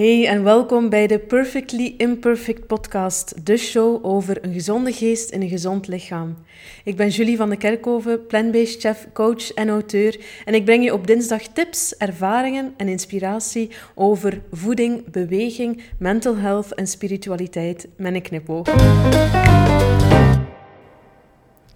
Hey 0.00 0.26
en 0.26 0.44
welkom 0.44 0.88
bij 0.88 1.06
de 1.06 1.18
Perfectly 1.18 1.94
Imperfect 1.96 2.66
podcast, 2.66 3.46
de 3.46 3.56
show 3.56 4.04
over 4.06 4.44
een 4.44 4.52
gezonde 4.52 4.92
geest 4.92 5.30
in 5.30 5.42
een 5.42 5.48
gezond 5.48 5.88
lichaam. 5.88 6.36
Ik 6.84 6.96
ben 6.96 7.08
Julie 7.08 7.36
van 7.36 7.50
de 7.50 7.56
Kerkhoven, 7.56 8.26
plant-based 8.26 8.80
chef, 8.80 9.06
coach 9.12 9.52
en 9.52 9.68
auteur 9.68 10.20
en 10.44 10.54
ik 10.54 10.64
breng 10.64 10.84
je 10.84 10.92
op 10.92 11.06
dinsdag 11.06 11.42
tips, 11.42 11.96
ervaringen 11.96 12.74
en 12.76 12.88
inspiratie 12.88 13.70
over 13.94 14.42
voeding, 14.50 15.10
beweging, 15.10 15.82
mental 15.98 16.36
health 16.36 16.74
en 16.74 16.86
spiritualiteit 16.86 17.88
met 17.96 18.14
een 18.14 18.22
knipoog. 18.22 18.68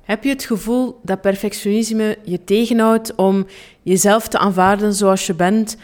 Heb 0.05 0.25
je 0.25 0.31
het 0.31 0.45
gevoel 0.45 1.01
dat 1.03 1.21
perfectionisme 1.21 2.19
je 2.25 2.45
tegenhoudt 2.45 3.15
om 3.15 3.47
jezelf 3.83 4.29
te 4.29 4.39
aanvaarden 4.39 4.95
zoals 4.95 5.27
je 5.27 5.35
bent? 5.35 5.77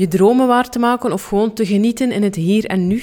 je 0.00 0.08
dromen 0.08 0.46
waar 0.46 0.68
te 0.68 0.78
maken 0.78 1.12
of 1.12 1.24
gewoon 1.24 1.52
te 1.52 1.66
genieten 1.66 2.12
in 2.12 2.22
het 2.22 2.34
hier 2.34 2.64
en 2.64 2.86
nu. 2.86 3.02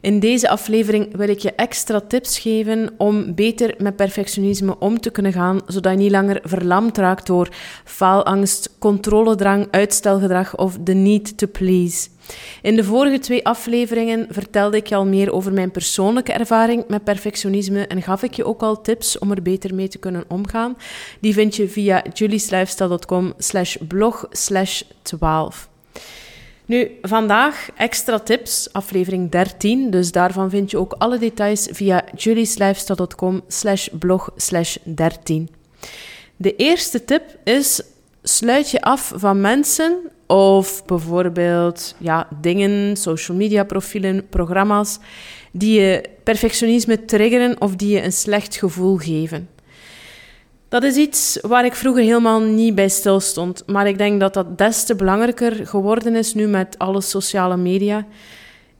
In 0.00 0.20
deze 0.20 0.48
aflevering 0.48 1.16
wil 1.16 1.28
ik 1.28 1.38
je 1.38 1.52
extra 1.52 2.00
tips 2.00 2.38
geven 2.38 2.94
om 2.96 3.34
beter 3.34 3.74
met 3.78 3.96
perfectionisme 3.96 4.78
om 4.78 5.00
te 5.00 5.10
kunnen 5.10 5.32
gaan, 5.32 5.60
zodat 5.66 5.92
je 5.92 5.98
niet 5.98 6.10
langer 6.10 6.40
verlamd 6.42 6.98
raakt 6.98 7.26
door 7.26 7.48
faalangst, 7.84 8.76
controledrang, 8.78 9.66
uitstelgedrag 9.70 10.56
of 10.56 10.78
the 10.84 10.92
need 10.92 11.38
to 11.38 11.46
please. 11.46 12.08
In 12.62 12.76
de 12.76 12.84
vorige 12.84 13.18
twee 13.18 13.46
afleveringen 13.46 14.26
vertelde 14.30 14.76
ik 14.76 14.86
je 14.86 14.94
al 14.94 15.06
meer 15.06 15.32
over 15.32 15.52
mijn 15.52 15.70
persoonlijke 15.70 16.32
ervaring 16.32 16.84
met 16.88 17.04
perfectionisme 17.04 17.86
en 17.86 18.02
gaf 18.02 18.22
ik 18.22 18.34
je 18.34 18.44
ook 18.44 18.62
al 18.62 18.80
tips 18.80 19.18
om 19.18 19.30
er 19.30 19.42
beter 19.42 19.74
mee 19.74 19.88
te 19.88 19.98
kunnen 19.98 20.24
omgaan. 20.28 20.76
Die 21.20 21.34
vind 21.34 21.56
je 21.56 21.68
via 21.68 22.02
julieslifestyle.com 22.12 23.34
slash 23.38 23.76
blog 23.88 24.26
slash 24.30 24.82
12. 25.02 25.68
Nu, 26.66 26.90
vandaag 27.02 27.68
extra 27.76 28.18
tips, 28.18 28.68
aflevering 28.72 29.30
13. 29.30 29.90
Dus 29.90 30.12
daarvan 30.12 30.50
vind 30.50 30.70
je 30.70 30.78
ook 30.78 30.92
alle 30.98 31.18
details 31.18 31.68
via 31.70 32.04
julieslifestyle.com 32.16 33.42
slash 33.48 33.88
blog 33.98 34.30
slash 34.36 34.76
13. 34.84 35.48
De 36.36 36.56
eerste 36.56 37.04
tip 37.04 37.22
is, 37.44 37.82
sluit 38.22 38.70
je 38.70 38.82
af 38.82 39.12
van 39.16 39.40
mensen 39.40 40.10
of 40.26 40.84
bijvoorbeeld 40.84 41.94
ja, 41.98 42.28
dingen, 42.40 42.96
social 42.96 43.36
media 43.36 43.64
profielen, 43.64 44.28
programma's, 44.28 44.98
die 45.52 45.80
je 45.80 46.04
perfectionisme 46.22 47.04
triggeren 47.04 47.60
of 47.60 47.76
die 47.76 47.88
je 47.88 48.02
een 48.02 48.12
slecht 48.12 48.56
gevoel 48.56 48.96
geven. 48.96 49.48
Dat 50.68 50.82
is 50.82 50.96
iets 50.96 51.38
waar 51.42 51.64
ik 51.64 51.74
vroeger 51.74 52.02
helemaal 52.02 52.40
niet 52.40 52.74
bij 52.74 52.88
stil 52.88 53.20
stond. 53.20 53.62
Maar 53.66 53.88
ik 53.88 53.98
denk 53.98 54.20
dat 54.20 54.34
dat 54.34 54.58
des 54.58 54.84
te 54.84 54.94
belangrijker 54.94 55.66
geworden 55.66 56.16
is 56.16 56.34
nu 56.34 56.46
met 56.46 56.78
alle 56.78 57.00
sociale 57.00 57.56
media. 57.56 58.06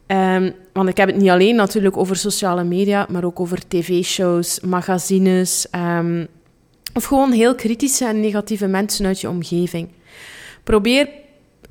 Um, 0.06 0.54
want 0.72 0.88
ik 0.88 0.96
heb 0.96 1.08
het 1.08 1.16
niet 1.16 1.30
alleen 1.30 1.56
natuurlijk 1.56 1.96
over 1.96 2.16
sociale 2.16 2.64
media, 2.64 3.06
maar 3.10 3.24
ook 3.24 3.40
over 3.40 3.68
tv-shows, 3.68 4.60
magazines. 4.60 5.66
Um, 5.72 6.26
of 6.94 7.04
gewoon 7.04 7.32
heel 7.32 7.54
kritische 7.54 8.04
en 8.04 8.20
negatieve 8.20 8.66
mensen 8.66 9.06
uit 9.06 9.20
je 9.20 9.28
omgeving. 9.28 9.88
Probeer 10.64 11.08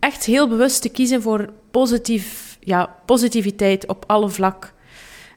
echt 0.04 0.26
heel 0.26 0.48
bewust 0.48 0.82
te 0.82 0.90
kiezen 0.90 1.22
voor 1.22 1.50
positief, 1.72 2.58
ja, 2.60 2.96
positiviteit 3.06 3.88
op 3.88 4.04
alle 4.08 4.30
vlakken. 4.30 4.70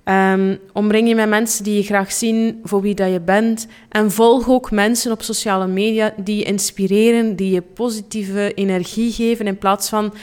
Um, 0.04 0.58
omring 0.72 1.08
je 1.08 1.14
met 1.14 1.28
mensen 1.28 1.64
die 1.64 1.76
je 1.76 1.82
graag 1.82 2.12
zien 2.12 2.60
voor 2.62 2.80
wie 2.80 2.94
dat 2.94 3.12
je 3.12 3.20
bent. 3.20 3.66
En 3.88 4.10
volg 4.10 4.48
ook 4.48 4.70
mensen 4.70 5.12
op 5.12 5.22
sociale 5.22 5.66
media 5.66 6.14
die 6.16 6.36
je 6.36 6.44
inspireren, 6.44 7.36
die 7.36 7.50
je 7.50 7.62
positieve 7.62 8.54
energie 8.54 9.12
geven. 9.12 9.46
In 9.46 9.58
plaats 9.58 9.88
van 9.88 10.14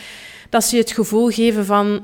dat 0.50 0.63
ze 0.63 0.75
je 0.75 0.81
het 0.81 0.91
gevoel 0.91 1.30
geven 1.30 1.66
van 1.66 2.03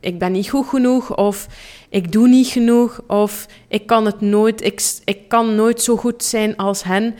ik 0.00 0.18
ben 0.18 0.32
niet 0.32 0.50
goed 0.50 0.66
genoeg 0.66 1.16
of 1.16 1.46
ik 1.88 2.12
doe 2.12 2.28
niet 2.28 2.46
genoeg 2.46 3.00
of 3.06 3.46
ik 3.68 3.86
kan 3.86 4.06
het 4.06 4.20
nooit, 4.20 4.64
ik, 4.64 4.82
ik 5.04 5.28
kan 5.28 5.54
nooit 5.54 5.82
zo 5.82 5.96
goed 5.96 6.24
zijn 6.24 6.56
als 6.56 6.82
hen. 6.82 7.14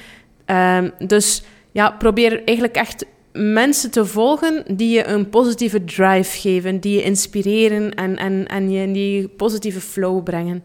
Um, 0.46 1.08
dus 1.08 1.42
ja, 1.72 1.90
probeer 1.90 2.44
eigenlijk 2.44 2.76
echt 2.76 3.04
mensen 3.36 3.90
te 3.90 4.06
volgen 4.06 4.64
die 4.76 4.94
je 4.94 5.06
een 5.06 5.28
positieve 5.28 5.84
drive 5.84 6.38
geven, 6.38 6.80
die 6.80 6.94
je 6.94 7.02
inspireren 7.02 7.94
en, 7.94 8.16
en, 8.16 8.46
en 8.46 8.70
je 8.70 8.82
in 8.82 8.92
die 8.92 9.28
positieve 9.28 9.80
flow 9.80 10.22
brengen. 10.22 10.64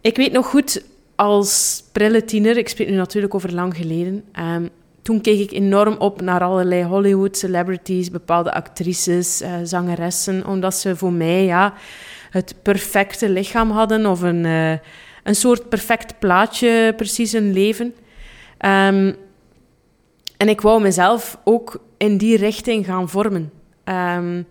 Ik 0.00 0.16
weet 0.16 0.32
nog 0.32 0.46
goed, 0.46 0.84
als 1.14 1.82
prille 1.92 2.24
tiener, 2.24 2.56
ik 2.56 2.68
spreek 2.68 2.88
nu 2.88 2.96
natuurlijk 2.96 3.34
over 3.34 3.54
lang 3.54 3.76
geleden, 3.76 4.24
um, 4.40 4.68
toen 5.02 5.20
keek 5.20 5.40
ik 5.40 5.52
enorm 5.52 5.96
op 5.98 6.20
naar 6.20 6.40
allerlei 6.40 6.84
Hollywood 6.84 7.36
celebrities, 7.36 8.10
bepaalde 8.10 8.52
actrices, 8.52 9.42
uh, 9.42 9.48
zangeressen, 9.62 10.46
omdat 10.46 10.74
ze 10.74 10.96
voor 10.96 11.12
mij 11.12 11.44
ja, 11.44 11.74
het 12.30 12.54
perfecte 12.62 13.28
lichaam 13.28 13.70
hadden 13.70 14.06
of 14.06 14.22
een, 14.22 14.44
uh, 14.44 14.70
een 15.22 15.34
soort 15.34 15.68
perfect 15.68 16.18
plaatje, 16.18 16.94
precies 16.96 17.32
een 17.32 17.52
leven. 17.52 17.94
Um, 18.66 19.16
en 20.36 20.48
ik 20.48 20.60
wou 20.60 20.80
mezelf 20.80 21.38
ook 21.44 21.80
in 21.96 22.16
die 22.16 22.36
richting 22.36 22.86
gaan 22.86 23.08
vormen. 23.08 23.52
Um, 23.84 24.46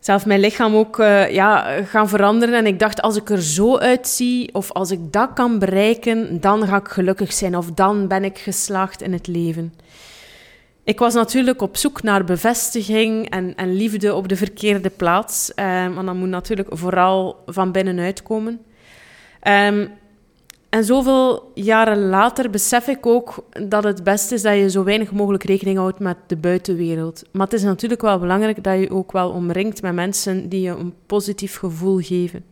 zelf 0.00 0.26
mijn 0.26 0.40
lichaam 0.40 0.74
ook 0.74 0.98
uh, 0.98 1.30
ja, 1.30 1.82
gaan 1.84 2.08
veranderen. 2.08 2.54
En 2.54 2.66
ik 2.66 2.78
dacht, 2.78 3.02
als 3.02 3.16
ik 3.16 3.30
er 3.30 3.42
zo 3.42 3.78
uitzie, 3.78 4.54
of 4.54 4.72
als 4.72 4.90
ik 4.90 5.12
dat 5.12 5.32
kan 5.34 5.58
bereiken, 5.58 6.40
dan 6.40 6.66
ga 6.66 6.76
ik 6.76 6.88
gelukkig 6.88 7.32
zijn. 7.32 7.56
Of 7.56 7.70
dan 7.70 8.08
ben 8.08 8.24
ik 8.24 8.38
geslaagd 8.38 9.02
in 9.02 9.12
het 9.12 9.26
leven. 9.26 9.74
Ik 10.84 10.98
was 10.98 11.14
natuurlijk 11.14 11.62
op 11.62 11.76
zoek 11.76 12.02
naar 12.02 12.24
bevestiging 12.24 13.30
en, 13.30 13.54
en 13.56 13.74
liefde 13.74 14.14
op 14.14 14.28
de 14.28 14.36
verkeerde 14.36 14.90
plaats. 14.90 15.52
Um, 15.56 15.94
want 15.94 16.06
dat 16.06 16.16
moet 16.16 16.28
natuurlijk 16.28 16.68
vooral 16.70 17.42
van 17.46 17.72
binnenuit 17.72 18.22
komen. 18.22 18.60
Um, 19.42 19.90
en 20.68 20.84
zoveel 20.84 21.50
jaren 21.54 22.08
later 22.08 22.50
besef 22.50 22.86
ik 22.86 23.06
ook 23.06 23.44
dat 23.68 23.84
het 23.84 24.04
beste 24.04 24.34
is 24.34 24.42
dat 24.42 24.54
je 24.54 24.70
zo 24.70 24.84
weinig 24.84 25.12
mogelijk 25.12 25.44
rekening 25.44 25.78
houdt 25.78 25.98
met 25.98 26.16
de 26.26 26.36
buitenwereld. 26.36 27.22
Maar 27.32 27.46
het 27.46 27.54
is 27.54 27.62
natuurlijk 27.62 28.02
wel 28.02 28.18
belangrijk 28.18 28.64
dat 28.64 28.80
je 28.80 28.90
ook 28.90 29.12
wel 29.12 29.30
omringt 29.30 29.82
met 29.82 29.94
mensen 29.94 30.48
die 30.48 30.60
je 30.60 30.70
een 30.70 30.94
positief 31.06 31.56
gevoel 31.56 31.98
geven. 31.98 32.44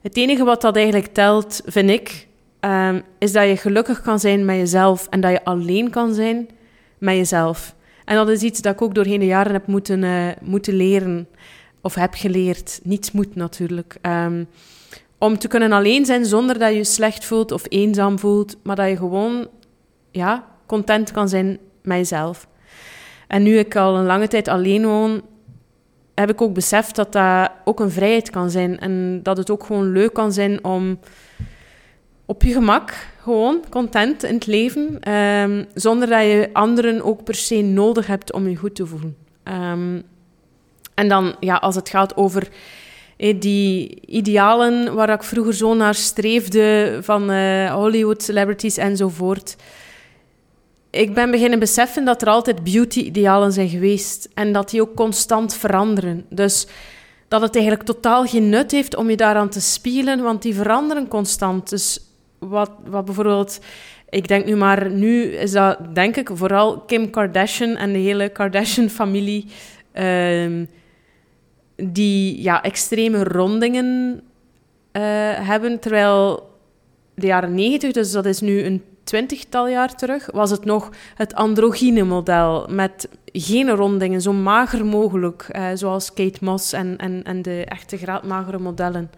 Het 0.00 0.16
enige 0.16 0.44
wat 0.44 0.60
dat 0.60 0.76
eigenlijk 0.76 1.06
telt, 1.06 1.62
vind 1.66 1.90
ik, 1.90 2.26
um, 2.60 3.02
is 3.18 3.32
dat 3.32 3.48
je 3.48 3.56
gelukkig 3.56 4.00
kan 4.00 4.20
zijn 4.20 4.44
met 4.44 4.56
jezelf 4.56 5.06
en 5.10 5.20
dat 5.20 5.30
je 5.30 5.44
alleen 5.44 5.90
kan 5.90 6.14
zijn 6.14 6.48
met 6.98 7.16
jezelf. 7.16 7.74
En 8.04 8.16
dat 8.16 8.28
is 8.28 8.42
iets 8.42 8.60
dat 8.60 8.72
ik 8.72 8.82
ook 8.82 8.94
doorheen 8.94 9.18
de 9.18 9.26
jaren 9.26 9.52
heb 9.52 9.66
moeten, 9.66 10.02
uh, 10.02 10.28
moeten 10.42 10.74
leren, 10.74 11.28
of 11.80 11.94
heb 11.94 12.14
geleerd. 12.14 12.80
Niets 12.82 13.12
moet 13.12 13.34
natuurlijk. 13.34 13.96
Um, 14.02 14.48
om 15.18 15.38
te 15.38 15.48
kunnen 15.48 15.72
alleen 15.72 16.04
zijn 16.04 16.24
zonder 16.24 16.58
dat 16.58 16.70
je 16.70 16.76
je 16.76 16.84
slecht 16.84 17.24
voelt 17.24 17.52
of 17.52 17.62
eenzaam 17.68 18.18
voelt, 18.18 18.56
maar 18.62 18.76
dat 18.76 18.88
je 18.88 18.96
gewoon 18.96 19.48
ja, 20.10 20.46
content 20.66 21.12
kan 21.12 21.28
zijn 21.28 21.58
met 21.82 21.96
jezelf. 21.96 22.46
En 23.26 23.42
nu 23.42 23.58
ik 23.58 23.76
al 23.76 23.96
een 23.96 24.06
lange 24.06 24.28
tijd 24.28 24.48
alleen 24.48 24.84
woon, 24.84 25.22
heb 26.14 26.30
ik 26.30 26.42
ook 26.42 26.54
beseft 26.54 26.96
dat 26.96 27.12
dat 27.12 27.50
ook 27.64 27.80
een 27.80 27.90
vrijheid 27.90 28.30
kan 28.30 28.50
zijn. 28.50 28.78
En 28.78 29.20
dat 29.22 29.36
het 29.36 29.50
ook 29.50 29.64
gewoon 29.64 29.92
leuk 29.92 30.12
kan 30.12 30.32
zijn 30.32 30.64
om 30.64 30.98
op 32.26 32.42
je 32.42 32.52
gemak, 32.52 33.08
gewoon 33.20 33.64
content 33.70 34.22
in 34.22 34.34
het 34.34 34.46
leven, 34.46 35.12
um, 35.12 35.66
zonder 35.74 36.08
dat 36.08 36.22
je 36.22 36.50
anderen 36.52 37.02
ook 37.02 37.24
per 37.24 37.34
se 37.34 37.60
nodig 37.62 38.06
hebt 38.06 38.32
om 38.32 38.48
je 38.48 38.56
goed 38.56 38.74
te 38.74 38.86
voelen. 38.86 39.16
Um, 39.44 40.02
en 40.94 41.08
dan, 41.08 41.34
ja, 41.40 41.54
als 41.54 41.74
het 41.74 41.88
gaat 41.88 42.16
over 42.16 42.48
die 43.16 44.00
idealen 44.06 44.94
waar 44.94 45.10
ik 45.10 45.22
vroeger 45.22 45.54
zo 45.54 45.74
naar 45.74 45.94
streefde 45.94 46.98
van 47.02 47.30
uh, 47.30 47.74
Hollywood 47.74 48.22
celebrities 48.22 48.76
enzovoort. 48.76 49.56
Ik 50.90 51.14
ben 51.14 51.30
beginnen 51.30 51.58
beseffen 51.58 52.04
dat 52.04 52.22
er 52.22 52.28
altijd 52.28 52.64
beauty-idealen 52.64 53.52
zijn 53.52 53.68
geweest 53.68 54.28
en 54.34 54.52
dat 54.52 54.70
die 54.70 54.80
ook 54.80 54.94
constant 54.94 55.54
veranderen. 55.54 56.24
Dus 56.28 56.66
dat 57.28 57.40
het 57.40 57.54
eigenlijk 57.54 57.84
totaal 57.84 58.26
geen 58.26 58.48
nut 58.48 58.70
heeft 58.70 58.96
om 58.96 59.10
je 59.10 59.16
daaraan 59.16 59.48
te 59.48 59.60
spiegelen, 59.60 60.22
want 60.22 60.42
die 60.42 60.54
veranderen 60.54 61.08
constant. 61.08 61.70
Dus 61.70 62.00
wat, 62.38 62.70
wat 62.86 63.04
bijvoorbeeld, 63.04 63.60
ik 64.10 64.28
denk 64.28 64.46
nu 64.46 64.56
maar, 64.56 64.90
nu 64.90 65.22
is 65.22 65.52
dat 65.52 65.94
denk 65.94 66.16
ik 66.16 66.30
vooral 66.32 66.80
Kim 66.80 67.10
Kardashian 67.10 67.76
en 67.76 67.92
de 67.92 67.98
hele 67.98 68.28
Kardashian-familie. 68.28 69.46
Uh, 69.94 70.66
die 71.76 72.42
ja, 72.42 72.62
extreme 72.62 73.24
rondingen 73.24 74.20
uh, 74.92 75.02
hebben. 75.48 75.80
Terwijl 75.80 76.48
de 77.14 77.26
jaren 77.26 77.54
negentig, 77.54 77.92
dus 77.92 78.12
dat 78.12 78.24
is 78.24 78.40
nu 78.40 78.62
een 78.64 78.82
twintigtal 79.04 79.68
jaar 79.68 79.94
terug, 79.94 80.30
was 80.32 80.50
het 80.50 80.64
nog 80.64 80.90
het 81.14 81.34
androgyne 81.34 82.02
model. 82.02 82.66
Met 82.70 83.08
geen 83.32 83.70
rondingen, 83.70 84.20
zo 84.20 84.32
mager 84.32 84.86
mogelijk. 84.86 85.48
Uh, 85.52 85.66
zoals 85.74 86.12
Kate 86.12 86.38
Moss 86.44 86.72
en, 86.72 86.96
en, 86.96 87.22
en 87.22 87.42
de 87.42 87.64
echte 87.64 87.96
graadmagere 87.96 88.58
modellen. 88.58 89.10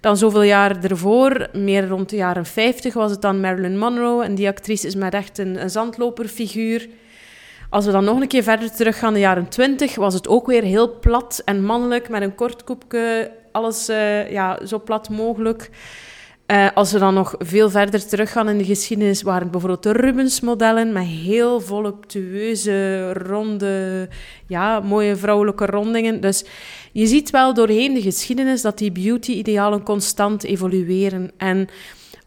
Dan 0.00 0.16
zoveel 0.16 0.42
jaar 0.42 0.84
ervoor, 0.84 1.48
meer 1.52 1.88
rond 1.88 2.08
de 2.10 2.16
jaren 2.16 2.46
50, 2.46 2.94
was 2.94 3.10
het 3.10 3.22
dan 3.22 3.40
Marilyn 3.40 3.78
Monroe. 3.78 4.24
En 4.24 4.34
die 4.34 4.48
actrice 4.48 4.86
is 4.86 4.94
met 4.94 5.14
echt 5.14 5.38
een, 5.38 5.62
een 5.62 5.70
zandloperfiguur. 5.70 6.88
Als 7.70 7.84
we 7.84 7.92
dan 7.92 8.04
nog 8.04 8.20
een 8.20 8.28
keer 8.28 8.42
verder 8.42 8.72
teruggaan, 8.72 9.12
de 9.12 9.18
jaren 9.18 9.48
20, 9.48 9.94
was 9.94 10.14
het 10.14 10.28
ook 10.28 10.46
weer 10.46 10.62
heel 10.62 10.98
plat 10.98 11.42
en 11.44 11.64
mannelijk, 11.64 12.08
met 12.08 12.22
een 12.22 12.34
kort 12.34 12.64
koepje, 12.64 13.30
alles 13.52 13.88
uh, 13.88 14.30
ja, 14.30 14.66
zo 14.66 14.80
plat 14.80 15.08
mogelijk. 15.08 15.70
Uh, 16.46 16.68
als 16.74 16.92
we 16.92 16.98
dan 16.98 17.14
nog 17.14 17.34
veel 17.38 17.70
verder 17.70 18.06
teruggaan 18.06 18.48
in 18.48 18.58
de 18.58 18.64
geschiedenis, 18.64 19.22
waren 19.22 19.50
bijvoorbeeld 19.50 19.82
de 19.82 19.92
Rubens-modellen 19.92 20.92
met 20.92 21.04
heel 21.04 21.60
voluptueuze, 21.60 23.12
ronde, 23.12 24.08
ja, 24.46 24.80
mooie 24.80 25.16
vrouwelijke 25.16 25.66
rondingen. 25.66 26.20
Dus 26.20 26.44
je 26.92 27.06
ziet 27.06 27.30
wel 27.30 27.54
doorheen 27.54 27.94
de 27.94 28.02
geschiedenis 28.02 28.62
dat 28.62 28.78
die 28.78 28.92
beauty-idealen 28.92 29.82
constant 29.82 30.44
evolueren. 30.44 31.30
En 31.36 31.68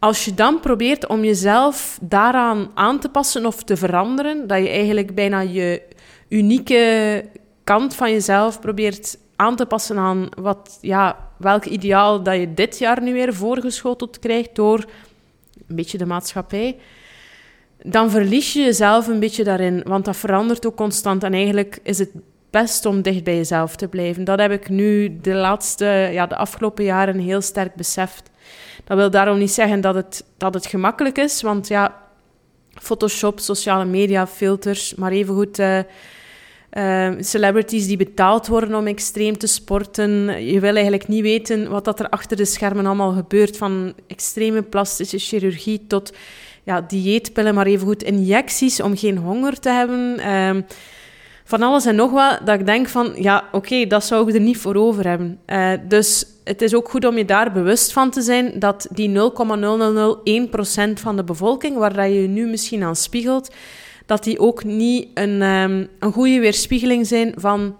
als 0.01 0.25
je 0.25 0.33
dan 0.33 0.59
probeert 0.59 1.07
om 1.07 1.23
jezelf 1.23 1.99
daaraan 2.01 2.71
aan 2.73 2.99
te 2.99 3.09
passen 3.09 3.45
of 3.45 3.63
te 3.63 3.77
veranderen, 3.77 4.47
dat 4.47 4.57
je 4.57 4.69
eigenlijk 4.69 5.15
bijna 5.15 5.39
je 5.39 5.81
unieke 6.29 7.25
kant 7.63 7.95
van 7.95 8.11
jezelf 8.11 8.59
probeert 8.59 9.17
aan 9.35 9.55
te 9.55 9.65
passen 9.65 9.97
aan 9.97 10.29
wat, 10.39 10.77
ja, 10.81 11.29
welk 11.37 11.65
ideaal 11.65 12.23
dat 12.23 12.35
je 12.35 12.53
dit 12.53 12.77
jaar 12.79 13.01
nu 13.01 13.13
weer 13.13 13.33
voorgeschoteld 13.33 14.19
krijgt 14.19 14.55
door 14.55 14.85
een 15.67 15.75
beetje 15.75 15.97
de 15.97 16.05
maatschappij, 16.05 16.77
dan 17.83 18.09
verlies 18.09 18.53
je 18.53 18.61
jezelf 18.61 19.07
een 19.07 19.19
beetje 19.19 19.43
daarin, 19.43 19.83
want 19.85 20.05
dat 20.05 20.17
verandert 20.17 20.65
ook 20.65 20.75
constant. 20.75 21.23
En 21.23 21.33
eigenlijk 21.33 21.79
is 21.83 21.99
het 21.99 22.11
best 22.49 22.85
om 22.85 23.01
dicht 23.01 23.23
bij 23.23 23.35
jezelf 23.35 23.75
te 23.75 23.87
blijven. 23.87 24.23
Dat 24.23 24.39
heb 24.39 24.51
ik 24.51 24.69
nu 24.69 25.19
de 25.21 25.33
laatste, 25.33 25.85
ja, 26.11 26.27
de 26.27 26.35
afgelopen 26.35 26.83
jaren 26.83 27.19
heel 27.19 27.41
sterk 27.41 27.75
beseft. 27.75 28.30
Dat 28.83 28.97
wil 28.97 29.09
daarom 29.09 29.37
niet 29.37 29.51
zeggen 29.51 29.81
dat 29.81 29.95
het, 29.95 30.25
dat 30.37 30.53
het 30.53 30.65
gemakkelijk 30.65 31.17
is, 31.17 31.41
want 31.41 31.67
ja, 31.67 32.01
Photoshop, 32.73 33.39
sociale 33.39 33.85
media, 33.85 34.27
filters, 34.27 34.95
maar 34.95 35.11
evengoed 35.11 35.59
uh, 35.59 37.11
celebrities 37.19 37.87
die 37.87 37.97
betaald 37.97 38.47
worden 38.47 38.75
om 38.75 38.87
extreem 38.87 39.37
te 39.37 39.47
sporten. 39.47 40.43
Je 40.45 40.59
wil 40.59 40.73
eigenlijk 40.73 41.07
niet 41.07 41.21
weten 41.21 41.69
wat 41.69 41.85
dat 41.85 41.99
er 41.99 42.09
achter 42.09 42.37
de 42.37 42.45
schermen 42.45 42.85
allemaal 42.85 43.11
gebeurt, 43.11 43.57
van 43.57 43.93
extreme 44.07 44.61
plastische 44.61 45.17
chirurgie 45.17 45.87
tot 45.87 46.13
ja, 46.63 46.81
dieetpillen, 46.81 47.55
maar 47.55 47.65
evengoed 47.65 48.03
injecties 48.03 48.81
om 48.81 48.97
geen 48.97 49.17
honger 49.17 49.59
te 49.59 49.69
hebben. 49.69 50.19
Uh, 50.19 50.63
van 51.51 51.61
alles 51.61 51.85
en 51.85 51.95
nog 51.95 52.11
wat, 52.11 52.39
dat 52.45 52.59
ik 52.59 52.65
denk 52.65 52.87
van, 52.87 53.11
ja, 53.15 53.43
oké, 53.51 53.87
dat 53.87 54.03
zou 54.03 54.27
ik 54.27 54.35
er 54.35 54.41
niet 54.41 54.57
voor 54.57 54.75
over 54.75 55.07
hebben. 55.07 55.39
Uh, 55.47 55.71
dus 55.87 56.25
het 56.43 56.61
is 56.61 56.73
ook 56.73 56.89
goed 56.89 57.05
om 57.05 57.17
je 57.17 57.25
daar 57.25 57.51
bewust 57.51 57.91
van 57.91 58.09
te 58.09 58.21
zijn 58.21 58.59
dat 58.59 58.87
die 58.91 59.09
0,0001% 59.09 59.13
van 60.93 61.15
de 61.15 61.23
bevolking, 61.23 61.77
waar 61.77 61.93
dat 61.93 62.05
je 62.05 62.19
nu 62.19 62.47
misschien 62.47 62.83
aan 62.83 62.95
spiegelt, 62.95 63.53
dat 64.05 64.23
die 64.23 64.39
ook 64.39 64.63
niet 64.63 65.07
een, 65.13 65.41
um, 65.41 65.87
een 65.99 66.11
goede 66.11 66.39
weerspiegeling 66.39 67.07
zijn 67.07 67.33
van 67.35 67.75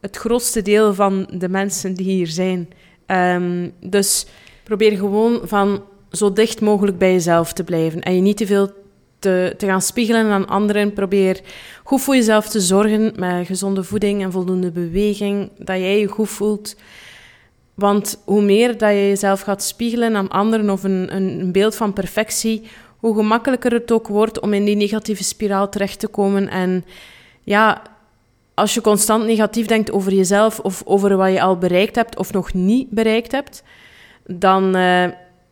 het 0.00 0.16
grootste 0.16 0.62
deel 0.62 0.94
van 0.94 1.28
de 1.30 1.48
mensen 1.48 1.94
die 1.94 2.12
hier 2.12 2.26
zijn. 2.26 2.68
Um, 3.06 3.72
dus 3.80 4.26
probeer 4.62 4.96
gewoon 4.96 5.40
van 5.44 5.82
zo 6.10 6.32
dicht 6.32 6.60
mogelijk 6.60 6.98
bij 6.98 7.12
jezelf 7.12 7.52
te 7.52 7.64
blijven 7.64 8.00
en 8.00 8.14
je 8.14 8.20
niet 8.20 8.36
te 8.36 8.46
veel 8.46 8.70
te, 9.22 9.54
te 9.56 9.66
gaan 9.66 9.82
spiegelen 9.82 10.26
aan 10.26 10.48
anderen. 10.48 10.92
Probeer 10.92 11.40
goed 11.84 12.00
voor 12.00 12.14
jezelf 12.14 12.48
te 12.48 12.60
zorgen 12.60 13.12
met 13.16 13.46
gezonde 13.46 13.84
voeding 13.84 14.22
en 14.22 14.32
voldoende 14.32 14.70
beweging, 14.70 15.50
dat 15.58 15.76
jij 15.76 15.98
je 15.98 16.06
goed 16.06 16.28
voelt. 16.28 16.76
Want 17.74 18.22
hoe 18.24 18.42
meer 18.42 18.78
dat 18.78 18.90
je 18.90 19.08
jezelf 19.08 19.40
gaat 19.40 19.62
spiegelen 19.62 20.16
aan 20.16 20.28
anderen 20.28 20.70
of 20.70 20.82
een, 20.82 21.16
een 21.16 21.52
beeld 21.52 21.76
van 21.76 21.92
perfectie, 21.92 22.62
hoe 22.96 23.14
gemakkelijker 23.14 23.72
het 23.72 23.92
ook 23.92 24.08
wordt 24.08 24.40
om 24.40 24.52
in 24.52 24.64
die 24.64 24.76
negatieve 24.76 25.24
spiraal 25.24 25.68
terecht 25.68 25.98
te 25.98 26.08
komen. 26.08 26.48
En 26.48 26.84
ja, 27.42 27.82
als 28.54 28.74
je 28.74 28.80
constant 28.80 29.24
negatief 29.24 29.66
denkt 29.66 29.92
over 29.92 30.12
jezelf 30.12 30.58
of 30.58 30.82
over 30.84 31.16
wat 31.16 31.32
je 31.32 31.42
al 31.42 31.58
bereikt 31.58 31.94
hebt 31.96 32.18
of 32.18 32.32
nog 32.32 32.52
niet 32.52 32.90
bereikt 32.90 33.32
hebt, 33.32 33.62
dan 34.26 34.76
uh, 34.76 35.04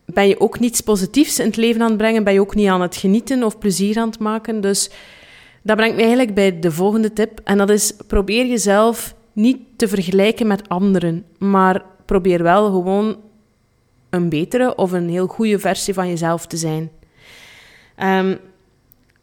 ben 0.05 0.27
je 0.27 0.39
ook 0.39 0.59
niets 0.59 0.81
positiefs 0.81 1.39
in 1.39 1.45
het 1.45 1.55
leven 1.55 1.81
aan 1.81 1.87
het 1.87 1.97
brengen, 1.97 2.23
ben 2.23 2.33
je 2.33 2.41
ook 2.41 2.55
niet 2.55 2.67
aan 2.67 2.81
het 2.81 2.95
genieten 2.95 3.43
of 3.43 3.57
plezier 3.57 3.97
aan 3.97 4.09
het 4.09 4.19
maken. 4.19 4.61
Dus 4.61 4.89
dat 5.61 5.75
brengt 5.75 5.95
me 5.95 6.01
eigenlijk 6.01 6.33
bij 6.33 6.59
de 6.59 6.71
volgende 6.71 7.13
tip. 7.13 7.39
En 7.43 7.57
dat 7.57 7.69
is: 7.69 7.93
probeer 8.07 8.45
jezelf 8.45 9.15
niet 9.33 9.57
te 9.75 9.87
vergelijken 9.87 10.47
met 10.47 10.69
anderen, 10.69 11.25
maar 11.37 11.83
probeer 12.05 12.43
wel 12.43 12.65
gewoon 12.65 13.17
een 14.09 14.29
betere 14.29 14.75
of 14.75 14.91
een 14.91 15.09
heel 15.09 15.27
goede 15.27 15.59
versie 15.59 15.93
van 15.93 16.07
jezelf 16.07 16.47
te 16.47 16.57
zijn. 16.57 16.91
Um, 18.03 18.39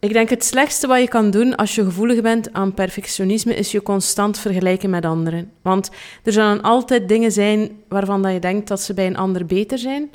ik 0.00 0.12
denk 0.12 0.28
het 0.30 0.44
slechtste 0.44 0.86
wat 0.86 1.00
je 1.00 1.08
kan 1.08 1.30
doen 1.30 1.56
als 1.56 1.74
je 1.74 1.84
gevoelig 1.84 2.20
bent 2.20 2.52
aan 2.52 2.74
perfectionisme 2.74 3.54
is 3.54 3.72
je 3.72 3.82
constant 3.82 4.38
vergelijken 4.38 4.90
met 4.90 5.04
anderen. 5.04 5.50
Want 5.62 5.90
er 6.22 6.32
zullen 6.32 6.62
altijd 6.62 7.08
dingen 7.08 7.32
zijn 7.32 7.70
waarvan 7.88 8.22
dat 8.22 8.32
je 8.32 8.38
denkt 8.38 8.68
dat 8.68 8.80
ze 8.80 8.94
bij 8.94 9.06
een 9.06 9.16
ander 9.16 9.46
beter 9.46 9.78
zijn. 9.78 10.10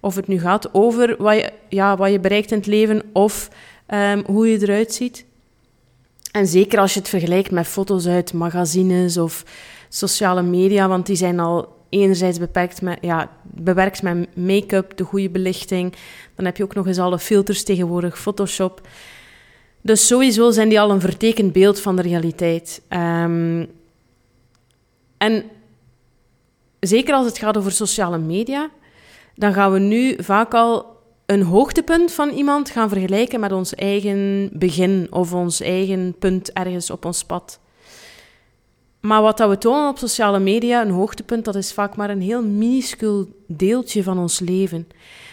Of 0.00 0.14
het 0.14 0.26
nu 0.26 0.40
gaat 0.40 0.74
over 0.74 1.14
wat 1.18 1.34
je, 1.34 1.52
ja, 1.68 1.96
wat 1.96 2.10
je 2.10 2.20
bereikt 2.20 2.50
in 2.50 2.56
het 2.56 2.66
leven 2.66 3.02
of 3.12 3.48
um, 3.94 4.22
hoe 4.26 4.50
je 4.50 4.62
eruit 4.62 4.94
ziet. 4.94 5.24
En 6.32 6.46
zeker 6.46 6.78
als 6.78 6.94
je 6.94 6.98
het 7.00 7.08
vergelijkt 7.08 7.50
met 7.50 7.66
foto's 7.66 8.06
uit 8.06 8.32
magazines 8.32 9.16
of 9.16 9.44
sociale 9.88 10.42
media, 10.42 10.88
want 10.88 11.06
die 11.06 11.16
zijn 11.16 11.40
al 11.40 11.76
enerzijds 11.88 12.38
beperkt 12.38 12.82
met, 12.82 12.98
ja, 13.00 13.30
bewerkt 13.42 14.02
met 14.02 14.36
make-up, 14.36 14.96
de 14.96 15.04
goede 15.04 15.30
belichting. 15.30 15.94
Dan 16.34 16.44
heb 16.44 16.56
je 16.56 16.62
ook 16.62 16.74
nog 16.74 16.86
eens 16.86 16.98
alle 16.98 17.18
filters 17.18 17.62
tegenwoordig, 17.62 18.18
Photoshop. 18.18 18.88
Dus 19.80 20.06
sowieso 20.06 20.50
zijn 20.50 20.68
die 20.68 20.80
al 20.80 20.90
een 20.90 21.00
vertekend 21.00 21.52
beeld 21.52 21.80
van 21.80 21.96
de 21.96 22.02
realiteit. 22.02 22.82
Um, 22.88 23.70
en 25.16 25.44
zeker 26.80 27.14
als 27.14 27.26
het 27.26 27.38
gaat 27.38 27.56
over 27.56 27.72
sociale 27.72 28.18
media, 28.18 28.70
dan 29.38 29.52
gaan 29.52 29.72
we 29.72 29.78
nu 29.78 30.14
vaak 30.18 30.54
al 30.54 30.96
een 31.26 31.42
hoogtepunt 31.42 32.12
van 32.12 32.28
iemand 32.28 32.70
gaan 32.70 32.88
vergelijken 32.88 33.40
met 33.40 33.52
ons 33.52 33.74
eigen 33.74 34.50
begin 34.52 35.06
of 35.10 35.32
ons 35.32 35.60
eigen 35.60 36.14
punt 36.18 36.52
ergens 36.52 36.90
op 36.90 37.04
ons 37.04 37.24
pad. 37.24 37.60
Maar 39.00 39.22
wat 39.22 39.36
dat 39.36 39.48
we 39.48 39.58
tonen 39.58 39.88
op 39.88 39.98
sociale 39.98 40.38
media, 40.38 40.82
een 40.82 40.90
hoogtepunt, 40.90 41.44
dat 41.44 41.54
is 41.54 41.72
vaak 41.72 41.96
maar 41.96 42.10
een 42.10 42.20
heel 42.20 42.42
minuscuul 42.42 43.28
deeltje 43.46 44.02
van 44.02 44.18
ons 44.18 44.40
leven. 44.40 44.88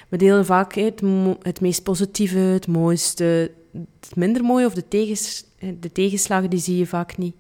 We 0.09 0.17
delen 0.17 0.45
vaak 0.45 0.73
het, 0.73 1.01
het 1.41 1.61
meest 1.61 1.83
positieve, 1.83 2.37
het 2.37 2.67
mooiste, 2.67 3.51
het 3.99 4.15
minder 4.15 4.43
mooie 4.43 4.65
of 4.65 4.73
de, 4.73 4.87
tegens, 4.87 5.45
de 5.79 5.91
tegenslagen, 5.91 6.49
die 6.49 6.59
zie 6.59 6.77
je 6.77 6.85
vaak 6.85 7.17
niet. 7.17 7.35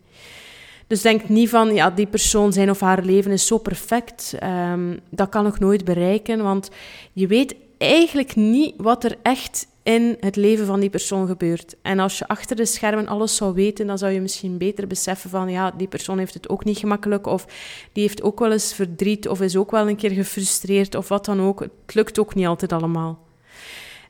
Dus 0.87 1.01
denk 1.01 1.29
niet 1.29 1.49
van, 1.49 1.73
ja, 1.73 1.89
die 1.89 2.07
persoon 2.07 2.53
zijn 2.53 2.69
of 2.69 2.79
haar 2.79 3.03
leven 3.03 3.31
is 3.31 3.47
zo 3.47 3.57
perfect. 3.57 4.35
Um, 4.43 4.99
dat 5.09 5.29
kan 5.29 5.47
ik 5.47 5.59
nooit 5.59 5.85
bereiken, 5.85 6.43
want 6.43 6.69
je 7.13 7.27
weet 7.27 7.55
eigenlijk 7.77 8.35
niet 8.35 8.73
wat 8.77 9.03
er 9.03 9.17
echt 9.21 9.67
in 9.83 10.17
het 10.19 10.35
leven 10.35 10.65
van 10.65 10.79
die 10.79 10.89
persoon 10.89 11.27
gebeurt. 11.27 11.75
En 11.81 11.99
als 11.99 12.17
je 12.17 12.27
achter 12.27 12.55
de 12.55 12.65
schermen 12.65 13.07
alles 13.07 13.35
zou 13.35 13.53
weten, 13.53 13.87
dan 13.87 13.97
zou 13.97 14.11
je 14.11 14.21
misschien 14.21 14.57
beter 14.57 14.87
beseffen 14.87 15.29
van, 15.29 15.49
ja, 15.49 15.71
die 15.71 15.87
persoon 15.87 16.17
heeft 16.17 16.33
het 16.33 16.49
ook 16.49 16.63
niet 16.63 16.77
gemakkelijk, 16.77 17.27
of 17.27 17.45
die 17.91 18.03
heeft 18.03 18.21
ook 18.21 18.39
wel 18.39 18.51
eens 18.51 18.73
verdriet, 18.73 19.27
of 19.27 19.41
is 19.41 19.55
ook 19.55 19.71
wel 19.71 19.89
een 19.89 19.95
keer 19.95 20.11
gefrustreerd, 20.11 20.95
of 20.95 21.07
wat 21.07 21.25
dan 21.25 21.41
ook. 21.41 21.59
Het 21.59 21.95
lukt 21.95 22.19
ook 22.19 22.35
niet 22.35 22.47
altijd 22.47 22.73
allemaal. 22.73 23.19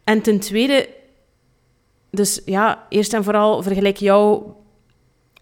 En 0.03 0.21
ten 0.21 0.39
tweede, 0.39 0.89
dus 2.11 2.41
ja, 2.45 2.85
eerst 2.89 3.13
en 3.13 3.23
vooral 3.23 3.63
vergelijk 3.63 3.97
jou 3.97 4.43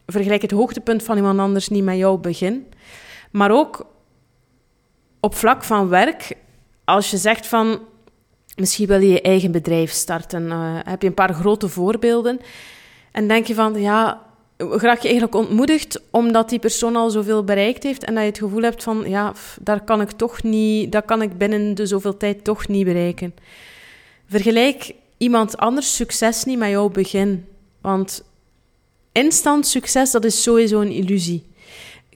vergelijk 0.06 0.42
het 0.42 0.52
hoogtepunt 0.52 1.04
van 1.04 1.18
iemand 1.18 1.40
anders 1.40 1.68
niet 1.70 1.84
met 1.84 1.98
jouw 1.98 2.18
begin. 2.18 2.68
Maar 3.32 3.52
ook 3.52 3.86
op 5.20 5.36
vlak 5.36 5.64
van 5.64 5.90
werk, 5.90 6.36
als 6.84 7.12
je 7.12 7.18
zegt 7.18 7.48
van 7.48 7.80
misschien 8.56 8.88
wil 8.88 9.00
je 9.00 9.12
je 9.12 9.22
eigen 9.22 9.52
bedrijf 9.52 9.92
starten, 9.92 10.44
uh, 10.44 10.80
heb 10.84 11.02
je 11.02 11.08
een 11.08 11.14
paar 11.14 11.34
grote 11.34 11.70
voorbeelden 11.70 12.40
en 13.12 13.28
denk 13.28 13.46
je 13.46 13.54
van 13.54 13.82
ja, 13.82 14.22
raak 14.58 15.00
je 15.00 15.08
eigenlijk 15.08 15.36
ontmoedigd 15.36 16.02
omdat 16.12 16.50
die 16.50 16.60
persoon 16.60 16.96
al 16.96 17.10
zoveel 17.10 17.44
bereikt 17.44 17.84
heeft 17.84 18.04
en 18.04 18.14
dat 18.14 18.24
je 18.24 18.30
het 18.30 18.38
gevoel 18.38 18.62
hebt 18.62 18.84
van 18.84 19.04
ja, 19.10 19.34
daar 19.62 19.84
kan 19.84 20.02
ik 20.02 20.12
toch 20.12 20.44
niet, 20.44 20.92
dat 20.92 21.06
kan 21.06 21.22
ik 21.22 21.38
binnen 21.38 21.76
de 21.76 21.86
zoveel 21.86 22.18
tijd 22.18 22.44
toch 22.44 22.68
niet 22.68 22.86
bereiken. 22.86 23.34
Vergelijk 24.28 24.94
iemand 25.18 25.58
anders 25.58 25.96
succes 25.96 26.44
niet 26.44 26.58
met 26.58 26.70
jouw 26.70 26.90
begin. 26.90 27.46
Want 27.82 28.24
instant 29.14 29.68
succes, 29.68 30.12
dat 30.12 30.26
is 30.26 30.44
sowieso 30.44 30.82
een 30.82 30.92
illusie. 30.92 31.44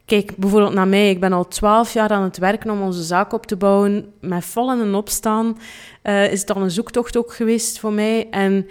Kijk 0.06 0.36
bijvoorbeeld 0.36 0.74
naar 0.74 0.88
mij. 0.88 1.10
Ik 1.10 1.20
ben 1.20 1.34
al 1.34 1.48
twaalf 1.48 1.94
jaar 1.94 2.10
aan 2.10 2.24
het 2.24 2.38
werken 2.38 2.70
om 2.70 2.82
onze 2.82 3.04
zaak 3.04 3.34
op 3.34 3.46
te 3.46 3.56
bouwen. 3.56 4.14
Met 4.22 4.46
vallen 4.46 4.82
en 4.82 4.96
opstaan 4.96 5.58
uh, 6.04 6.32
is 6.32 6.46
dan 6.46 6.62
een 6.62 6.72
zoektocht 6.72 7.18
ook 7.18 7.34
geweest 7.34 7.80
voor 7.80 7.94
mij. 7.94 8.28
En 8.30 8.68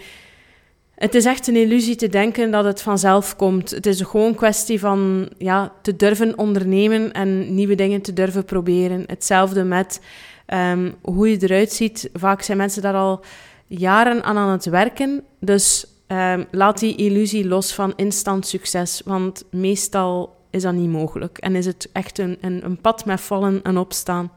het 0.95 1.15
is 1.15 1.25
echt 1.25 1.47
een 1.47 1.57
illusie 1.57 1.97
te 1.97 2.09
denken 2.09 2.51
dat 2.51 2.65
het 2.65 2.83
vanzelf 2.83 3.37
komt. 3.37 3.71
Het 3.71 3.87
is 3.87 4.01
gewoon 4.01 4.27
een 4.27 4.35
kwestie 4.35 4.81
van 4.81 5.29
ja, 5.39 5.73
te 5.83 5.97
durven 5.97 6.39
ondernemen 6.39 7.13
en 7.13 7.55
nieuwe 7.55 7.75
dingen 7.75 8.03
te 8.03 8.13
durven 8.13 8.45
proberen. 8.45 9.05
Hetzelfde 9.07 9.65
met 9.65 10.01
Ehm, 10.47 10.93
hoe 11.01 11.31
je 11.31 11.37
eruit 11.41 11.73
ziet, 11.73 12.11
vaak 12.13 12.43
zijn 12.43 12.59
mensen 12.59 12.83
daar 12.83 12.95
al 12.95 13.21
jaren 13.67 14.23
aan 14.23 14.37
aan 14.37 14.51
het 14.51 14.65
werken. 14.65 15.25
Dus 15.41 15.87
um, 16.09 16.47
laat 16.51 16.79
die 16.79 16.97
illusie 16.97 17.47
los 17.47 17.73
van 17.73 17.93
instant 17.97 18.47
succes, 18.47 19.03
want 19.05 19.45
meestal 19.51 20.37
is 20.51 20.63
dat 20.63 20.75
niet 20.75 20.91
mogelijk. 20.91 21.39
En 21.39 21.57
is 21.57 21.67
het 21.67 21.89
echt 21.93 22.19
een, 22.19 22.39
een, 22.41 22.65
een 22.65 22.81
pad 22.81 23.05
met 23.05 23.21
vallen 23.21 23.63
en 23.63 23.79
opstaan. 23.79 24.33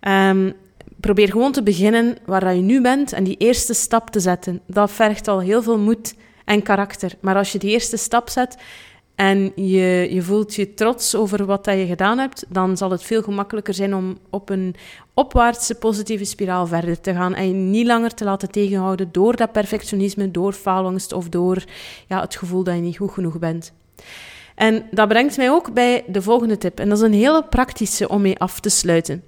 Um, 0.00 0.52
probeer 1.00 1.28
gewoon 1.28 1.52
te 1.52 1.62
beginnen 1.62 2.16
waar 2.24 2.54
je 2.54 2.62
nu 2.62 2.80
bent 2.80 3.12
en 3.12 3.24
die 3.24 3.36
eerste 3.36 3.74
stap 3.74 4.10
te 4.10 4.20
zetten. 4.20 4.60
Dat 4.66 4.90
vergt 4.90 5.28
al 5.28 5.40
heel 5.40 5.62
veel 5.62 5.78
moed 5.78 6.14
en 6.44 6.62
karakter. 6.62 7.12
Maar 7.20 7.36
als 7.36 7.52
je 7.52 7.58
die 7.58 7.70
eerste 7.70 7.96
stap 7.96 8.28
zet 8.28 8.56
en 9.14 9.52
je, 9.54 10.08
je 10.10 10.22
voelt 10.22 10.54
je 10.54 10.74
trots 10.74 11.14
over 11.14 11.44
wat 11.46 11.64
dat 11.64 11.78
je 11.78 11.86
gedaan 11.86 12.18
hebt, 12.18 12.44
dan 12.48 12.76
zal 12.76 12.90
het 12.90 13.02
veel 13.02 13.22
gemakkelijker 13.22 13.74
zijn 13.74 13.94
om 13.94 14.18
op 14.30 14.48
een 14.48 14.74
opwaartse 15.14 15.74
positieve 15.74 16.24
spiraal 16.24 16.66
verder 16.66 17.00
te 17.00 17.14
gaan 17.14 17.34
en 17.34 17.48
je 17.48 17.54
niet 17.54 17.86
langer 17.86 18.14
te 18.14 18.24
laten 18.24 18.50
tegenhouden 18.50 19.08
door 19.12 19.36
dat 19.36 19.52
perfectionisme, 19.52 20.30
door 20.30 20.52
faalangst 20.52 21.12
of 21.12 21.28
door 21.28 21.64
ja, 22.08 22.20
het 22.20 22.36
gevoel 22.36 22.64
dat 22.64 22.74
je 22.74 22.80
niet 22.80 22.96
goed 22.96 23.12
genoeg 23.12 23.38
bent. 23.38 23.72
En 24.54 24.86
dat 24.90 25.08
brengt 25.08 25.36
mij 25.36 25.50
ook 25.50 25.72
bij 25.72 26.04
de 26.06 26.22
volgende 26.22 26.58
tip. 26.58 26.80
En 26.80 26.88
dat 26.88 26.98
is 26.98 27.04
een 27.04 27.12
hele 27.12 27.44
praktische 27.44 28.08
om 28.08 28.22
mee 28.22 28.38
af 28.38 28.60
te 28.60 28.68
sluiten. 28.68 29.22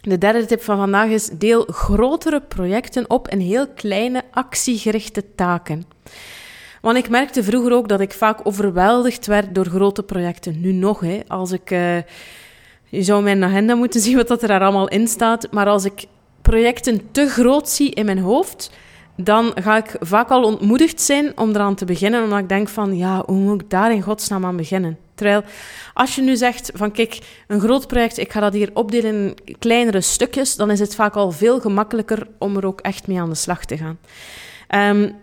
De 0.00 0.18
derde 0.18 0.46
tip 0.46 0.62
van 0.62 0.76
vandaag 0.76 1.08
is: 1.08 1.28
deel 1.28 1.64
grotere 1.64 2.40
projecten 2.40 3.10
op 3.10 3.28
in 3.28 3.40
heel 3.40 3.68
kleine 3.68 4.22
actiegerichte 4.30 5.24
taken. 5.34 5.84
Want 6.84 6.96
ik 6.96 7.08
merkte 7.08 7.42
vroeger 7.42 7.72
ook 7.72 7.88
dat 7.88 8.00
ik 8.00 8.12
vaak 8.12 8.40
overweldigd 8.42 9.26
werd 9.26 9.54
door 9.54 9.66
grote 9.66 10.02
projecten. 10.02 10.60
Nu 10.60 10.72
nog, 10.72 11.00
hè, 11.00 11.20
als 11.28 11.52
ik. 11.52 11.70
Uh, 11.70 11.96
je 12.84 13.02
zou 13.02 13.22
mijn 13.22 13.44
agenda 13.44 13.74
moeten 13.74 14.00
zien 14.00 14.16
wat 14.16 14.42
er 14.42 14.48
daar 14.48 14.60
allemaal 14.60 14.88
in 14.88 15.08
staat. 15.08 15.52
Maar 15.52 15.66
als 15.66 15.84
ik 15.84 16.04
projecten 16.42 17.10
te 17.10 17.28
groot 17.28 17.68
zie 17.68 17.90
in 17.90 18.04
mijn 18.04 18.18
hoofd, 18.18 18.70
dan 19.16 19.52
ga 19.54 19.76
ik 19.76 19.96
vaak 20.00 20.30
al 20.30 20.44
ontmoedigd 20.44 21.00
zijn 21.00 21.38
om 21.38 21.50
eraan 21.50 21.74
te 21.74 21.84
beginnen. 21.84 22.22
Omdat 22.22 22.38
ik 22.38 22.48
denk 22.48 22.68
van, 22.68 22.96
ja, 22.96 23.22
hoe 23.26 23.36
moet 23.36 23.60
ik 23.60 23.70
daar 23.70 23.92
in 23.92 24.02
godsnaam 24.02 24.44
aan 24.44 24.56
beginnen? 24.56 24.98
Terwijl 25.14 25.42
als 25.94 26.14
je 26.14 26.22
nu 26.22 26.36
zegt 26.36 26.70
van 26.74 26.92
kijk, 26.92 27.18
een 27.46 27.60
groot 27.60 27.86
project, 27.86 28.18
ik 28.18 28.32
ga 28.32 28.40
dat 28.40 28.52
hier 28.52 28.70
opdelen 28.74 29.14
in 29.44 29.56
kleinere 29.58 30.00
stukjes, 30.00 30.56
dan 30.56 30.70
is 30.70 30.80
het 30.80 30.94
vaak 30.94 31.14
al 31.14 31.30
veel 31.30 31.60
gemakkelijker 31.60 32.26
om 32.38 32.56
er 32.56 32.66
ook 32.66 32.80
echt 32.80 33.06
mee 33.06 33.20
aan 33.20 33.28
de 33.28 33.34
slag 33.34 33.64
te 33.64 33.76
gaan. 33.76 33.98
Um, 34.96 35.22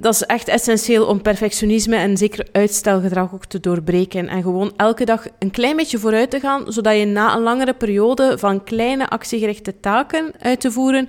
dat 0.00 0.14
is 0.14 0.22
echt 0.22 0.48
essentieel 0.48 1.06
om 1.06 1.22
perfectionisme 1.22 1.96
en 1.96 2.16
zeker 2.16 2.46
uitstelgedrag 2.52 3.34
ook 3.34 3.44
te 3.44 3.60
doorbreken. 3.60 4.28
En 4.28 4.42
gewoon 4.42 4.72
elke 4.76 5.04
dag 5.04 5.26
een 5.38 5.50
klein 5.50 5.76
beetje 5.76 5.98
vooruit 5.98 6.30
te 6.30 6.40
gaan, 6.40 6.72
zodat 6.72 6.96
je 6.96 7.04
na 7.04 7.34
een 7.34 7.42
langere 7.42 7.74
periode 7.74 8.38
van 8.38 8.64
kleine 8.64 9.08
actiegerichte 9.08 9.80
taken 9.80 10.32
uit 10.38 10.60
te 10.60 10.72
voeren, 10.72 11.08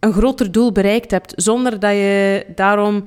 een 0.00 0.12
groter 0.12 0.52
doel 0.52 0.72
bereikt 0.72 1.10
hebt. 1.10 1.32
Zonder 1.36 1.80
dat 1.80 1.92
je 1.92 2.46
daarom 2.54 3.04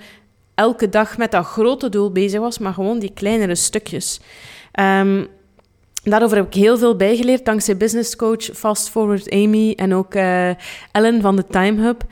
elke 0.53 0.89
dag 0.89 1.17
met 1.17 1.31
dat 1.31 1.45
grote 1.45 1.89
doel 1.89 2.11
bezig 2.11 2.39
was, 2.39 2.57
maar 2.57 2.73
gewoon 2.73 2.99
die 2.99 3.13
kleinere 3.13 3.55
stukjes. 3.55 4.19
Um, 4.79 5.27
daarover 6.03 6.37
heb 6.37 6.45
ik 6.45 6.53
heel 6.53 6.77
veel 6.77 6.95
bijgeleerd 6.95 7.45
dankzij 7.45 7.77
business 7.77 8.15
coach 8.15 8.43
Fast 8.43 8.89
Forward 8.89 9.29
Amy 9.29 9.73
en 9.75 9.93
ook 9.93 10.15
uh, 10.15 10.49
Ellen 10.91 11.21
van 11.21 11.35
de 11.35 11.45
Time 11.47 11.81
Hub. 11.81 12.03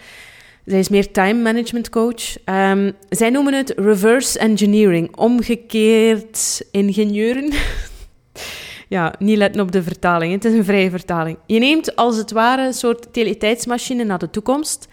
Zij 0.65 0.79
is 0.79 0.89
meer 0.89 1.11
time 1.11 1.41
management 1.41 1.89
coach. 1.89 2.37
Um, 2.45 2.95
zij 3.09 3.29
noemen 3.29 3.53
het 3.53 3.73
reverse 3.75 4.39
engineering, 4.39 5.15
omgekeerd 5.15 6.61
ingenieuren. 6.71 7.53
ja, 8.95 9.13
niet 9.19 9.37
letten 9.37 9.61
op 9.61 9.71
de 9.71 9.83
vertaling. 9.83 10.33
Het 10.33 10.45
is 10.45 10.53
een 10.53 10.65
vrije 10.65 10.89
vertaling. 10.89 11.37
Je 11.45 11.59
neemt 11.59 11.95
als 11.95 12.17
het 12.17 12.31
ware 12.31 12.65
een 12.65 12.73
soort 12.73 13.13
teletijdsmachine 13.13 14.03
naar 14.03 14.19
de 14.19 14.29
toekomst. 14.29 14.87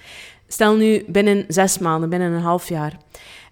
Stel 0.49 0.77
nu 0.77 1.05
binnen 1.07 1.45
zes 1.49 1.79
maanden, 1.79 2.09
binnen 2.09 2.33
een 2.33 2.43
half 2.43 2.69
jaar. 2.69 2.97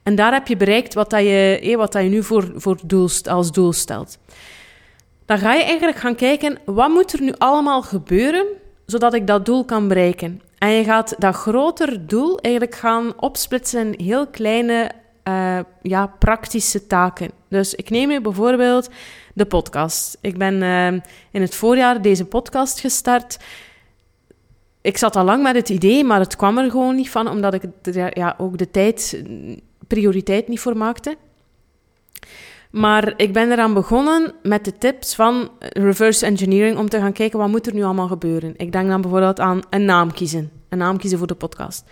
En 0.02 0.14
daar 0.14 0.32
heb 0.32 0.46
je 0.46 0.56
bereikt 0.56 0.94
wat, 0.94 1.10
dat 1.10 1.20
je, 1.20 1.74
wat 1.76 1.92
dat 1.92 2.02
je 2.02 2.08
nu 2.08 2.22
voor, 2.22 2.52
voor 2.56 2.78
als 3.24 3.52
doel 3.52 3.72
stelt. 3.72 4.18
Dan 5.26 5.38
ga 5.38 5.54
je 5.54 5.62
eigenlijk 5.62 5.98
gaan 5.98 6.14
kijken, 6.14 6.58
wat 6.64 6.88
moet 6.88 7.12
er 7.12 7.22
nu 7.22 7.32
allemaal 7.38 7.82
gebeuren, 7.82 8.46
zodat 8.86 9.14
ik 9.14 9.26
dat 9.26 9.46
doel 9.46 9.64
kan 9.64 9.88
bereiken? 9.88 10.40
En 10.58 10.70
je 10.70 10.84
gaat 10.84 11.14
dat 11.18 11.34
groter 11.34 12.06
doel 12.06 12.38
eigenlijk 12.38 12.74
gaan 12.74 13.20
opsplitsen 13.20 13.94
in 13.94 14.04
heel 14.04 14.26
kleine, 14.26 14.90
uh, 15.28 15.58
ja, 15.82 16.06
praktische 16.06 16.86
taken. 16.86 17.30
Dus 17.48 17.74
ik 17.74 17.90
neem 17.90 18.08
nu 18.08 18.20
bijvoorbeeld 18.20 18.88
de 19.34 19.46
podcast. 19.46 20.18
Ik 20.20 20.38
ben 20.38 20.62
uh, 20.62 21.00
in 21.30 21.40
het 21.40 21.54
voorjaar 21.54 22.02
deze 22.02 22.24
podcast 22.24 22.80
gestart. 22.80 23.38
Ik 24.80 24.96
zat 24.96 25.16
al 25.16 25.24
lang 25.24 25.42
met 25.42 25.54
het 25.54 25.68
idee, 25.68 26.04
maar 26.04 26.20
het 26.20 26.36
kwam 26.36 26.58
er 26.58 26.70
gewoon 26.70 26.94
niet 26.94 27.10
van, 27.10 27.28
omdat 27.28 27.54
ik 27.54 27.62
ja, 28.12 28.34
ook 28.38 28.58
de 28.58 28.70
tijd 28.70 29.22
prioriteit 29.86 30.48
niet 30.48 30.60
voor 30.60 30.76
maakte. 30.76 31.16
Maar 32.70 33.14
ik 33.16 33.32
ben 33.32 33.52
eraan 33.52 33.74
begonnen 33.74 34.32
met 34.42 34.64
de 34.64 34.78
tips 34.78 35.14
van 35.14 35.50
reverse 35.58 36.26
engineering 36.26 36.78
om 36.78 36.88
te 36.88 36.98
gaan 36.98 37.12
kijken 37.12 37.38
wat 37.38 37.48
moet 37.48 37.66
er 37.66 37.74
nu 37.74 37.82
allemaal 37.82 38.08
gebeuren. 38.08 38.54
Ik 38.56 38.72
denk 38.72 38.88
dan 38.88 39.00
bijvoorbeeld 39.00 39.40
aan 39.40 39.60
een 39.70 39.84
naam 39.84 40.12
kiezen. 40.12 40.50
Een 40.68 40.78
naam 40.78 40.98
kiezen 40.98 41.18
voor 41.18 41.26
de 41.26 41.34
podcast. 41.34 41.84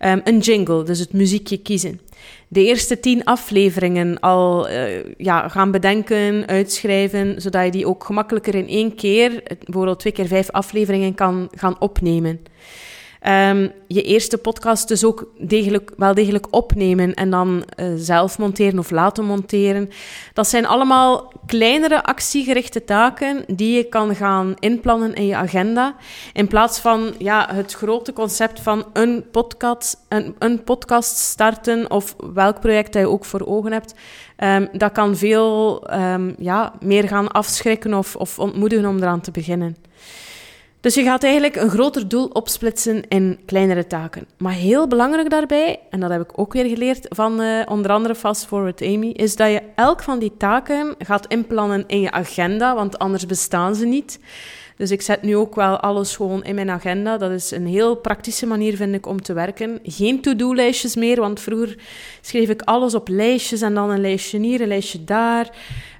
Um, 0.00 0.20
een 0.24 0.38
jingle, 0.38 0.82
dus 0.82 0.98
het 0.98 1.12
muziekje 1.12 1.56
kiezen. 1.56 2.00
De 2.48 2.64
eerste 2.64 3.00
tien 3.00 3.24
afleveringen 3.24 4.20
al 4.20 4.70
uh, 4.70 5.04
ja, 5.16 5.48
gaan 5.48 5.70
bedenken, 5.70 6.46
uitschrijven, 6.46 7.40
zodat 7.40 7.64
je 7.64 7.70
die 7.70 7.86
ook 7.86 8.04
gemakkelijker 8.04 8.54
in 8.54 8.68
één 8.68 8.94
keer, 8.94 9.42
bijvoorbeeld 9.64 9.98
twee 9.98 10.12
keer 10.12 10.26
vijf 10.26 10.50
afleveringen, 10.50 11.14
kan 11.14 11.48
gaan 11.54 11.80
opnemen. 11.80 12.40
Um, 13.28 13.72
je 13.86 14.02
eerste 14.02 14.38
podcast 14.38 14.88
dus 14.88 15.04
ook 15.04 15.26
degelijk, 15.38 15.92
wel 15.96 16.14
degelijk 16.14 16.46
opnemen 16.50 17.14
en 17.14 17.30
dan 17.30 17.64
uh, 17.76 17.92
zelf 17.96 18.38
monteren 18.38 18.78
of 18.78 18.90
laten 18.90 19.24
monteren. 19.24 19.90
Dat 20.32 20.48
zijn 20.48 20.66
allemaal 20.66 21.32
kleinere 21.46 22.04
actiegerichte 22.04 22.84
taken 22.84 23.44
die 23.46 23.76
je 23.76 23.84
kan 23.84 24.14
gaan 24.14 24.54
inplannen 24.58 25.14
in 25.14 25.26
je 25.26 25.36
agenda. 25.36 25.96
In 26.32 26.46
plaats 26.46 26.78
van 26.78 27.14
ja, 27.18 27.48
het 27.52 27.72
grote 27.72 28.12
concept 28.12 28.60
van 28.60 28.84
een 28.92 29.24
podcast, 29.30 29.96
een, 30.08 30.34
een 30.38 30.64
podcast 30.64 31.16
starten 31.16 31.90
of 31.90 32.16
welk 32.34 32.60
project 32.60 32.92
dat 32.92 33.02
je 33.02 33.08
ook 33.08 33.24
voor 33.24 33.46
ogen 33.46 33.72
hebt. 33.72 33.94
Um, 34.38 34.68
dat 34.72 34.92
kan 34.92 35.16
veel 35.16 35.82
um, 35.94 36.34
ja, 36.38 36.72
meer 36.80 37.08
gaan 37.08 37.28
afschrikken 37.28 37.94
of, 37.94 38.16
of 38.16 38.38
ontmoedigen 38.38 38.86
om 38.86 38.96
eraan 38.96 39.20
te 39.20 39.30
beginnen. 39.30 39.76
Dus 40.82 40.94
je 40.94 41.02
gaat 41.02 41.22
eigenlijk 41.22 41.56
een 41.56 41.70
groter 41.70 42.08
doel 42.08 42.26
opsplitsen 42.26 43.08
in 43.08 43.38
kleinere 43.46 43.86
taken. 43.86 44.26
Maar 44.38 44.52
heel 44.52 44.88
belangrijk 44.88 45.30
daarbij, 45.30 45.80
en 45.90 46.00
dat 46.00 46.10
heb 46.10 46.20
ik 46.20 46.38
ook 46.38 46.52
weer 46.52 46.64
geleerd 46.64 47.06
van 47.08 47.40
uh, 47.40 47.62
onder 47.68 47.90
andere 47.90 48.14
Fast 48.14 48.46
Forward 48.46 48.82
Amy, 48.82 49.08
is 49.08 49.36
dat 49.36 49.50
je 49.50 49.62
elk 49.74 50.02
van 50.02 50.18
die 50.18 50.32
taken 50.36 50.94
gaat 50.98 51.26
inplannen 51.26 51.84
in 51.86 52.00
je 52.00 52.10
agenda, 52.10 52.74
want 52.74 52.98
anders 52.98 53.26
bestaan 53.26 53.74
ze 53.74 53.86
niet. 53.86 54.18
Dus 54.76 54.90
ik 54.90 55.02
zet 55.02 55.22
nu 55.22 55.36
ook 55.36 55.54
wel 55.54 55.80
alles 55.80 56.16
gewoon 56.16 56.44
in 56.44 56.54
mijn 56.54 56.70
agenda. 56.70 57.18
Dat 57.18 57.30
is 57.30 57.50
een 57.50 57.66
heel 57.66 57.94
praktische 57.96 58.46
manier, 58.46 58.76
vind 58.76 58.94
ik, 58.94 59.06
om 59.06 59.22
te 59.22 59.32
werken. 59.32 59.78
Geen 59.82 60.20
to-do-lijstjes 60.20 60.96
meer, 60.96 61.20
want 61.20 61.40
vroeger 61.40 61.76
schreef 62.20 62.48
ik 62.48 62.62
alles 62.62 62.94
op 62.94 63.08
lijstjes 63.08 63.60
en 63.60 63.74
dan 63.74 63.90
een 63.90 64.00
lijstje 64.00 64.38
hier, 64.38 64.60
een 64.60 64.68
lijstje 64.68 65.04
daar. 65.04 65.50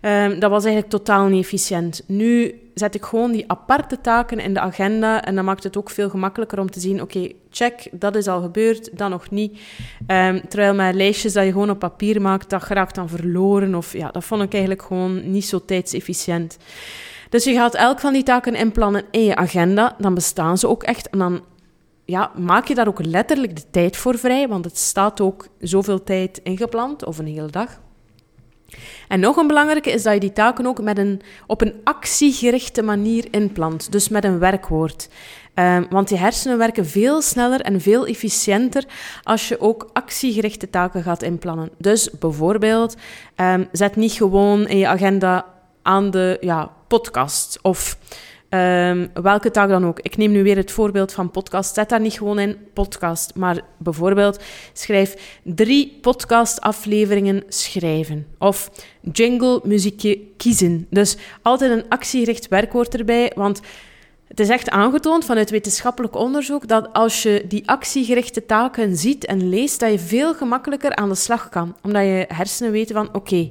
Um, 0.03 0.39
dat 0.39 0.51
was 0.51 0.65
eigenlijk 0.65 0.93
totaal 0.93 1.27
niet 1.27 1.43
efficiënt. 1.45 2.03
Nu 2.07 2.61
zet 2.75 2.95
ik 2.95 3.03
gewoon 3.03 3.33
die 3.33 3.45
aparte 3.47 4.01
taken 4.01 4.39
in 4.39 4.55
de 4.55 4.61
agenda 4.61 5.25
en 5.25 5.35
dan 5.35 5.45
maakt 5.45 5.63
het 5.63 5.77
ook 5.77 5.91
veel 5.91 6.09
gemakkelijker 6.09 6.61
om 6.61 6.71
te 6.71 6.81
zien, 6.81 7.03
oké, 7.03 7.29
check, 7.51 7.89
dat 7.91 8.17
is 8.17 8.27
al 8.27 8.41
gebeurd, 8.41 8.99
dat 8.99 9.11
nog 9.11 9.31
niet. 9.31 9.61
Um, 10.07 10.49
terwijl 10.49 10.75
met 10.75 10.95
lijstjes 10.95 11.33
dat 11.33 11.45
je 11.45 11.53
gewoon 11.53 11.71
op 11.71 11.79
papier 11.79 12.21
maakt, 12.21 12.51
dat 12.51 12.63
geraakt 12.63 12.95
dan 12.95 13.09
verloren 13.09 13.75
of 13.75 13.93
ja, 13.93 14.11
dat 14.11 14.25
vond 14.25 14.43
ik 14.43 14.53
eigenlijk 14.53 14.83
gewoon 14.83 15.31
niet 15.31 15.45
zo 15.45 15.65
tijdsefficiënt. 15.65 16.57
Dus 17.33 17.45
je 17.45 17.55
gaat 17.55 17.75
elk 17.75 18.01
van 18.01 18.13
die 18.13 18.23
taken 18.23 18.55
inplannen 18.55 19.05
in 19.11 19.25
je 19.25 19.37
agenda, 19.37 19.97
dan 19.99 20.15
bestaan 20.15 20.59
ze 20.59 20.69
ook 20.69 20.83
echt 20.83 21.11
en 21.11 21.19
dan 21.19 21.41
ja, 22.05 22.31
maak 22.37 22.67
je 22.67 22.75
daar 22.75 22.89
ook 22.89 23.05
letterlijk 23.05 23.57
de 23.57 23.71
tijd 23.71 23.97
voor 23.97 24.19
vrij, 24.19 24.49
want 24.49 24.65
het 24.65 24.79
staat 24.79 25.21
ook 25.21 25.47
zoveel 25.61 26.03
tijd 26.03 26.41
ingepland, 26.43 27.05
of 27.05 27.19
een 27.19 27.27
hele 27.27 27.51
dag. 27.51 27.81
En 29.09 29.21
nog 29.21 29.37
een 29.37 29.47
belangrijke 29.47 29.91
is 29.91 30.03
dat 30.03 30.15
je 30.15 30.21
die 30.21 30.33
taken 30.33 30.67
ook 30.67 30.83
met 30.83 30.99
een, 30.99 31.21
op 31.47 31.61
een 31.61 31.75
actiegerichte 31.85 32.83
manier 32.83 33.27
inplant, 33.31 33.93
dus 33.93 34.09
met 34.09 34.25
een 34.25 34.39
werkwoord. 34.39 35.09
Um, 35.55 35.87
want 35.91 36.09
je 36.09 36.17
hersenen 36.17 36.59
werken 36.59 36.87
veel 36.87 37.23
sneller 37.23 37.61
en 37.61 37.81
veel 37.81 38.07
efficiënter 38.07 38.85
als 39.23 39.49
je 39.49 39.61
ook 39.61 39.91
actiegerichte 39.93 40.71
taken 40.71 41.03
gaat 41.03 41.23
inplannen. 41.23 41.71
Dus 41.79 42.11
bijvoorbeeld, 42.11 42.97
um, 43.37 43.69
zet 43.73 43.97
niet 43.97 44.13
gewoon 44.13 44.67
in 44.67 44.79
je 44.79 44.89
agenda 44.89 45.47
aan 45.83 46.11
de 46.11 46.37
ja, 46.41 46.71
podcast 46.99 47.59
of 47.63 47.99
Um, 48.55 49.11
welke 49.23 49.51
taak 49.51 49.69
dan 49.69 49.87
ook. 49.87 50.01
Ik 50.01 50.17
neem 50.17 50.33
nu 50.33 50.43
weer 50.43 50.57
het 50.57 50.71
voorbeeld 50.71 51.13
van 51.13 51.31
podcast. 51.31 51.75
Zet 51.75 51.89
daar 51.89 52.01
niet 52.01 52.13
gewoon 52.19 52.39
in 52.39 52.57
podcast, 52.73 53.35
maar 53.35 53.61
bijvoorbeeld 53.77 54.43
schrijf 54.73 55.39
drie 55.43 55.99
podcastafleveringen 56.01 57.43
schrijven. 57.49 58.27
Of 58.39 58.71
jingle 59.13 59.61
muziekje 59.65 60.19
kiezen. 60.37 60.87
Dus 60.91 61.17
altijd 61.43 61.71
een 61.71 61.89
actiegericht 61.89 62.49
werkwoord 62.49 62.95
erbij, 62.95 63.33
want 63.35 63.61
Het 64.33 64.41
is 64.41 64.49
echt 64.49 64.71
aangetoond 64.71 65.25
vanuit 65.25 65.51
wetenschappelijk 65.51 66.17
onderzoek 66.17 66.69
dat 66.69 66.93
als 66.93 67.23
je 67.23 67.45
die 67.49 67.69
actiegerichte 67.69 68.47
taken 68.47 68.97
ziet 68.97 69.27
en 69.27 69.49
leest, 69.49 69.81
dat 69.81 69.91
je 69.91 69.99
veel 69.99 70.35
gemakkelijker 70.35 70.97
aan 70.97 71.09
de 71.09 71.15
slag 71.15 71.49
kan. 71.49 71.77
Omdat 71.83 72.03
je 72.03 72.25
hersenen 72.29 72.73
weten 72.73 72.95
van 72.95 73.15
oké, 73.15 73.51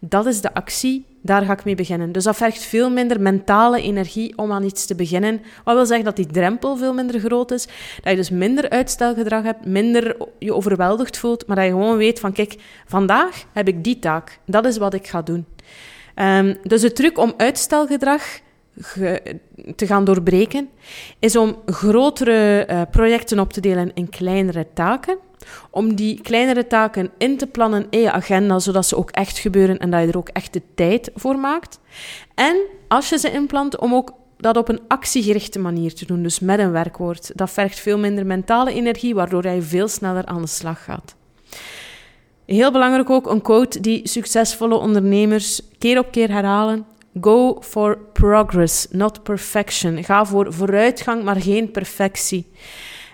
dat 0.00 0.26
is 0.26 0.40
de 0.40 0.54
actie, 0.54 1.04
daar 1.22 1.44
ga 1.44 1.52
ik 1.52 1.64
mee 1.64 1.74
beginnen. 1.74 2.12
Dus 2.12 2.24
dat 2.24 2.36
vergt 2.36 2.62
veel 2.62 2.90
minder 2.90 3.20
mentale 3.20 3.82
energie 3.82 4.38
om 4.38 4.52
aan 4.52 4.64
iets 4.64 4.86
te 4.86 4.94
beginnen. 4.94 5.40
Wat 5.64 5.74
wil 5.74 5.86
zeggen 5.86 6.04
dat 6.04 6.16
die 6.16 6.26
drempel 6.26 6.76
veel 6.76 6.94
minder 6.94 7.20
groot 7.20 7.50
is. 7.50 7.66
Dat 8.00 8.10
je 8.10 8.16
dus 8.16 8.30
minder 8.30 8.70
uitstelgedrag 8.70 9.42
hebt, 9.42 9.66
minder 9.66 10.16
je 10.38 10.54
overweldigd 10.54 11.18
voelt, 11.18 11.46
maar 11.46 11.56
dat 11.56 11.64
je 11.64 11.70
gewoon 11.70 11.96
weet 11.96 12.20
van 12.20 12.32
kijk, 12.32 12.56
vandaag 12.86 13.44
heb 13.52 13.68
ik 13.68 13.84
die 13.84 13.98
taak. 13.98 14.38
Dat 14.46 14.66
is 14.66 14.76
wat 14.76 14.94
ik 14.94 15.06
ga 15.06 15.22
doen. 15.22 15.46
Um, 16.14 16.56
dus 16.62 16.80
de 16.80 16.92
truc 16.92 17.18
om 17.18 17.34
uitstelgedrag 17.36 18.22
te 19.76 19.86
gaan 19.86 20.04
doorbreken, 20.04 20.68
is 21.18 21.36
om 21.36 21.56
grotere 21.66 22.66
uh, 22.70 22.82
projecten 22.90 23.38
op 23.38 23.52
te 23.52 23.60
delen 23.60 23.90
in 23.94 24.08
kleinere 24.08 24.66
taken. 24.74 25.18
Om 25.70 25.94
die 25.94 26.20
kleinere 26.20 26.66
taken 26.66 27.10
in 27.18 27.36
te 27.36 27.46
plannen 27.46 27.86
in 27.90 28.00
je 28.00 28.12
agenda, 28.12 28.58
zodat 28.58 28.86
ze 28.86 28.96
ook 28.96 29.10
echt 29.10 29.38
gebeuren 29.38 29.78
en 29.78 29.90
dat 29.90 30.00
je 30.00 30.06
er 30.06 30.16
ook 30.16 30.28
echt 30.28 30.52
de 30.52 30.62
tijd 30.74 31.10
voor 31.14 31.38
maakt. 31.38 31.78
En 32.34 32.56
als 32.88 33.08
je 33.08 33.18
ze 33.18 33.30
inplant, 33.30 33.78
om 33.78 33.94
ook 33.94 34.12
dat 34.36 34.56
op 34.56 34.68
een 34.68 34.80
actiegerichte 34.88 35.58
manier 35.58 35.94
te 35.94 36.06
doen, 36.06 36.22
dus 36.22 36.40
met 36.40 36.58
een 36.58 36.70
werkwoord. 36.70 37.30
Dat 37.34 37.50
vergt 37.50 37.78
veel 37.78 37.98
minder 37.98 38.26
mentale 38.26 38.72
energie, 38.72 39.14
waardoor 39.14 39.46
je 39.46 39.62
veel 39.62 39.88
sneller 39.88 40.26
aan 40.26 40.42
de 40.42 40.48
slag 40.48 40.84
gaat. 40.84 41.14
Heel 42.46 42.72
belangrijk 42.72 43.10
ook 43.10 43.30
een 43.30 43.42
quote 43.42 43.80
die 43.80 44.08
succesvolle 44.08 44.74
ondernemers 44.74 45.60
keer 45.78 45.98
op 45.98 46.10
keer 46.10 46.30
herhalen. 46.30 46.86
Go 47.20 47.58
for 47.60 47.98
progress, 48.12 48.86
not 48.90 49.22
perfection. 49.22 50.04
Ga 50.04 50.24
voor 50.24 50.52
vooruitgang, 50.52 51.24
maar 51.24 51.40
geen 51.40 51.70
perfectie. 51.70 52.46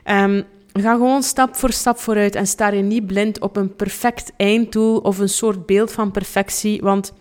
Um, 0.04 0.44
ga 0.73 0.92
gewoon 0.92 1.23
stap 1.23 1.56
voor 1.56 1.73
stap 1.73 1.99
vooruit 1.99 2.34
en 2.34 2.46
sta 2.46 2.68
je 2.68 2.82
niet 2.82 3.06
blind 3.06 3.40
op 3.40 3.56
een 3.56 3.76
perfect 3.76 4.32
einddoel 4.37 4.99
of 4.99 5.18
een 5.18 5.28
soort 5.28 5.66
beeld 5.66 5.92
van 5.92 6.11
perfectie. 6.11 6.80
Want 6.80 7.12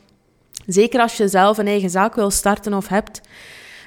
zeker 0.65 0.99
als 0.99 1.17
je 1.17 1.27
zelf 1.27 1.57
een 1.57 1.67
eigen 1.67 1.89
zaak 1.89 2.15
wil 2.15 2.29
starten 2.29 2.73
of 2.73 2.87
hebt, 2.87 3.21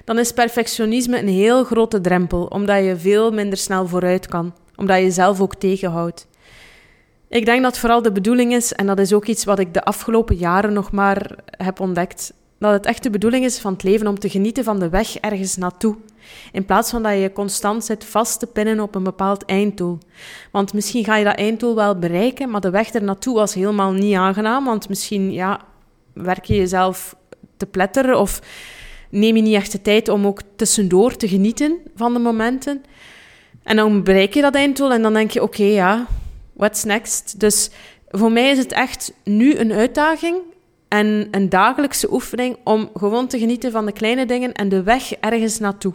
dan 0.05 0.19
is 0.19 0.33
perfectionisme 0.33 1.19
een 1.19 1.29
heel 1.29 1.65
grote 1.65 2.01
drempel, 2.01 2.45
omdat 2.45 2.85
je 2.85 2.97
veel 2.97 3.31
minder 3.31 3.59
snel 3.59 3.89
vooruit 3.89 4.27
kan, 4.27 4.55
omdat 4.77 4.97
je 4.97 5.03
jezelf 5.03 5.41
ook 5.41 5.55
tegenhoudt. 5.55 6.27
Ik 7.29 7.45
denk 7.45 7.63
dat 7.63 7.79
vooral 7.79 8.03
de 8.03 8.13
bedoeling 8.13 8.53
is, 8.55 8.73
en 8.73 8.87
dat 8.87 8.99
is 8.99 9.13
ook 9.13 9.27
iets 9.27 9.45
wat 9.45 9.59
ik 9.59 9.75
de 9.75 9.85
afgelopen 9.85 10.37
jaren 10.37 10.73
nog 10.73 10.93
maar 10.93 11.37
heb 11.45 11.81
ontdekt, 11.81 12.33
dat 12.59 12.73
het 12.73 12.87
echt 12.87 13.03
de 13.03 13.11
bedoeling 13.11 13.45
is 13.45 13.59
van 13.59 13.73
het 13.73 13.83
leven 13.83 14.07
om 14.07 14.19
te 14.19 14.29
genieten 14.29 14.65
van 14.65 14.79
de 14.79 14.89
weg 14.89 15.17
ergens 15.17 15.57
naartoe. 15.57 15.97
In 16.53 16.65
plaats 16.65 16.91
van 16.91 17.03
dat 17.03 17.21
je 17.21 17.33
constant 17.33 17.85
zit 17.85 18.05
vast 18.05 18.39
te 18.39 18.47
pinnen 18.47 18.81
op 18.81 18.95
een 18.95 19.03
bepaald 19.03 19.45
einddoel. 19.45 19.99
Want 20.51 20.73
misschien 20.73 21.05
ga 21.05 21.17
je 21.17 21.25
dat 21.25 21.37
einddoel 21.37 21.75
wel 21.75 21.99
bereiken, 21.99 22.51
maar 22.51 22.61
de 22.61 22.71
weg 22.71 22.95
er 22.95 23.03
naartoe 23.03 23.35
was 23.35 23.55
helemaal 23.55 23.93
niet 23.93 24.15
aangenaam. 24.15 24.65
Want 24.65 24.89
misschien 24.89 25.33
ja, 25.33 25.61
werk 26.13 26.45
je 26.45 26.57
jezelf 26.57 27.17
te 27.57 27.67
pletteren 27.67 28.19
of 28.21 28.41
neem 29.11 29.37
je 29.37 29.43
niet 29.43 29.55
echt 29.55 29.73
de 29.73 29.83
tijd 29.83 30.09
om 30.09 30.27
ook 30.27 30.41
tussendoor 30.57 31.17
te 31.17 31.29
genieten 31.29 31.79
van 31.95 32.13
de 32.13 32.19
momenten. 32.19 32.85
En 33.63 33.77
dan 33.77 34.03
bereik 34.03 34.35
je 34.35 34.41
dat 34.41 34.55
einddoel 34.55 34.93
en 34.93 35.03
dan 35.03 35.13
denk 35.13 35.31
je: 35.31 35.43
oké, 35.43 35.63
ja, 35.63 36.07
what's 36.53 36.85
next? 36.85 37.41
Dus 37.41 37.71
voor 38.09 38.33
mij 38.33 38.51
is 38.51 38.59
het 38.59 38.73
echt 38.73 39.13
nu 39.25 39.55
een 39.55 39.73
uitdaging 39.73 40.37
en 40.89 41.29
een 41.31 41.49
dagelijkse 41.49 42.13
oefening 42.13 42.57
om 42.65 42.91
gewoon 42.95 43.27
te 43.27 43.39
genieten 43.39 43.71
van 43.71 43.87
de 43.87 43.93
kleine 43.93 44.27
dingen 44.27 44.53
en 44.53 44.69
de 44.69 44.83
weg 44.83 45.13
ergens 45.13 45.59
naartoe. 45.59 45.95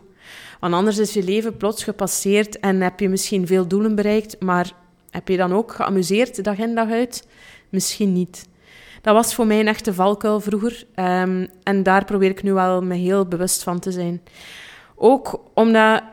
Want 0.59 0.73
anders 0.73 0.97
is 0.97 1.13
je 1.13 1.23
leven 1.23 1.57
plots 1.57 1.83
gepasseerd 1.83 2.59
en 2.59 2.81
heb 2.81 2.99
je 2.99 3.09
misschien 3.09 3.47
veel 3.47 3.67
doelen 3.67 3.95
bereikt, 3.95 4.39
maar 4.39 4.71
heb 5.09 5.27
je 5.27 5.37
dan 5.37 5.53
ook 5.53 5.71
geamuseerd 5.71 6.43
dag 6.43 6.57
in 6.57 6.75
dag 6.75 6.89
uit? 6.89 7.27
Misschien 7.69 8.13
niet. 8.13 8.49
Dat 9.01 9.13
was 9.13 9.35
voor 9.35 9.47
mij 9.47 9.59
een 9.59 9.67
echte 9.67 9.93
valkuil 9.93 10.39
vroeger 10.39 10.85
um, 10.95 11.47
en 11.63 11.83
daar 11.83 12.05
probeer 12.05 12.29
ik 12.29 12.43
nu 12.43 12.53
wel 12.53 12.81
me 12.81 12.95
heel 12.95 13.25
bewust 13.25 13.63
van 13.63 13.79
te 13.79 13.91
zijn. 13.91 14.21
Ook 14.95 15.41
omdat 15.53 16.03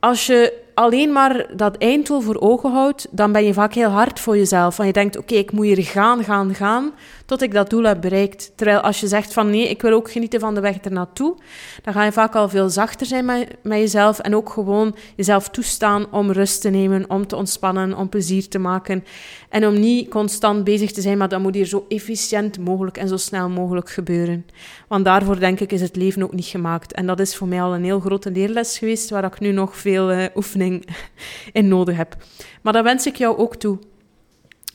als 0.00 0.26
je 0.26 0.62
alleen 0.74 1.12
maar 1.12 1.46
dat 1.56 1.76
einddoel 1.76 2.20
voor 2.20 2.40
ogen 2.40 2.72
houdt, 2.72 3.06
dan 3.10 3.32
ben 3.32 3.44
je 3.44 3.52
vaak 3.52 3.74
heel 3.74 3.88
hard 3.88 4.20
voor 4.20 4.36
jezelf. 4.36 4.76
Want 4.76 4.88
je 4.88 4.94
denkt, 4.94 5.16
oké, 5.16 5.34
ik 5.34 5.52
moet 5.52 5.64
hier 5.64 5.82
gaan, 5.82 6.24
gaan, 6.24 6.54
gaan, 6.54 6.92
tot 7.26 7.42
ik 7.42 7.52
dat 7.52 7.70
doel 7.70 7.82
heb 7.82 8.00
bereikt. 8.00 8.52
Terwijl 8.56 8.80
als 8.80 9.00
je 9.00 9.06
zegt 9.06 9.32
van 9.32 9.50
nee, 9.50 9.68
ik 9.68 9.82
wil 9.82 9.92
ook 9.92 10.10
genieten 10.10 10.40
van 10.40 10.54
de 10.54 10.60
weg 10.60 10.76
ernaartoe, 10.76 11.36
dan 11.82 11.92
ga 11.92 12.04
je 12.04 12.12
vaak 12.12 12.34
al 12.34 12.48
veel 12.48 12.68
zachter 12.68 13.06
zijn 13.06 13.24
met, 13.24 13.56
met 13.62 13.78
jezelf 13.78 14.18
en 14.18 14.36
ook 14.36 14.50
gewoon 14.50 14.94
jezelf 15.16 15.48
toestaan 15.48 16.12
om 16.12 16.32
rust 16.32 16.60
te 16.60 16.68
nemen, 16.68 17.10
om 17.10 17.26
te 17.26 17.36
ontspannen, 17.36 17.96
om 17.96 18.08
plezier 18.08 18.48
te 18.48 18.58
maken. 18.58 19.04
En 19.48 19.66
om 19.66 19.80
niet 19.80 20.08
constant 20.08 20.64
bezig 20.64 20.92
te 20.92 21.00
zijn, 21.00 21.18
maar 21.18 21.28
dat 21.28 21.40
moet 21.40 21.54
hier 21.54 21.66
zo 21.66 21.84
efficiënt 21.88 22.58
mogelijk 22.58 22.96
en 22.96 23.08
zo 23.08 23.16
snel 23.16 23.48
mogelijk 23.48 23.90
gebeuren. 23.90 24.46
Want 24.88 25.04
daarvoor 25.04 25.38
denk 25.38 25.60
ik 25.60 25.72
is 25.72 25.80
het 25.80 25.96
leven 25.96 26.22
ook 26.22 26.34
niet 26.34 26.44
gemaakt. 26.44 26.92
En 26.92 27.06
dat 27.06 27.20
is 27.20 27.36
voor 27.36 27.48
mij 27.48 27.62
al 27.62 27.74
een 27.74 27.84
heel 27.84 28.00
grote 28.00 28.30
leerles 28.30 28.78
geweest, 28.78 29.10
waar 29.10 29.24
ik 29.24 29.40
nu 29.40 29.52
nog 29.52 29.76
veel 29.76 30.12
uh, 30.12 30.24
oefening 30.34 30.86
in 31.52 31.68
nodig 31.68 31.96
heb. 31.96 32.16
Maar 32.62 32.72
dat 32.72 32.84
wens 32.84 33.06
ik 33.06 33.16
jou 33.16 33.36
ook 33.36 33.56
toe. 33.56 33.78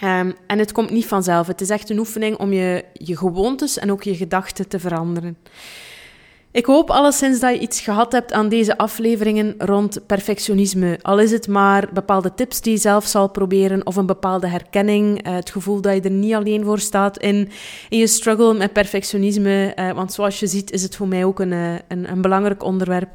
Um, 0.04 0.36
en 0.48 0.60
het 0.60 0.72
komt 0.72 0.90
niet 0.90 1.06
vanzelf. 1.06 1.48
Het 1.48 1.62
is 1.62 1.70
echt 1.70 1.90
een 1.90 2.00
oefening 2.00 2.38
om 2.38 2.54
je, 2.54 2.86
je 2.94 3.18
gewoontes 3.18 3.78
en 3.78 3.92
ook 3.92 4.04
je 4.04 4.16
gedachten 4.16 4.68
te 4.68 4.80
veranderen. 4.80 5.38
Ik 6.52 6.66
hoop 6.66 6.90
alleszins 6.90 7.40
dat 7.40 7.54
je 7.54 7.60
iets 7.60 7.82
gehad 7.82 8.12
hebt 8.12 8.34
aan 8.34 8.50
deze 8.50 8.78
afleveringen 8.78 9.56
rond 9.58 10.06
perfectionisme. 10.06 11.00
Al 11.02 11.20
is 11.20 11.32
het 11.32 11.48
maar 11.48 11.90
bepaalde 11.94 12.34
tips 12.34 12.62
die 12.62 12.74
je 12.74 12.80
zelf 12.80 13.06
zal 13.06 13.30
proberen 13.30 13.86
of 13.86 13.96
een 13.96 14.06
bepaalde 14.06 14.48
herkenning. 14.48 15.28
Uh, 15.28 15.34
het 15.34 15.50
gevoel 15.50 15.82
dat 15.82 15.94
je 15.94 16.02
er 16.02 16.12
niet 16.12 16.34
alleen 16.34 16.64
voor 16.64 16.80
staat 16.80 17.18
in, 17.18 17.50
in 17.90 17.98
je 17.98 18.08
struggle 18.08 18.54
met 18.54 18.74
perfectionisme. 18.74 19.74
Uh, 19.76 19.92
want 19.92 20.14
zoals 20.14 20.40
je 20.40 20.48
ziet 20.48 20.72
is 20.72 20.82
het 20.82 20.96
voor 20.96 21.08
mij 21.08 21.26
ook 21.26 21.40
een, 21.40 21.52
uh, 21.52 21.74
een, 21.88 22.12
een 22.12 22.22
belangrijk 22.22 22.64
onderwerp. 22.64 23.10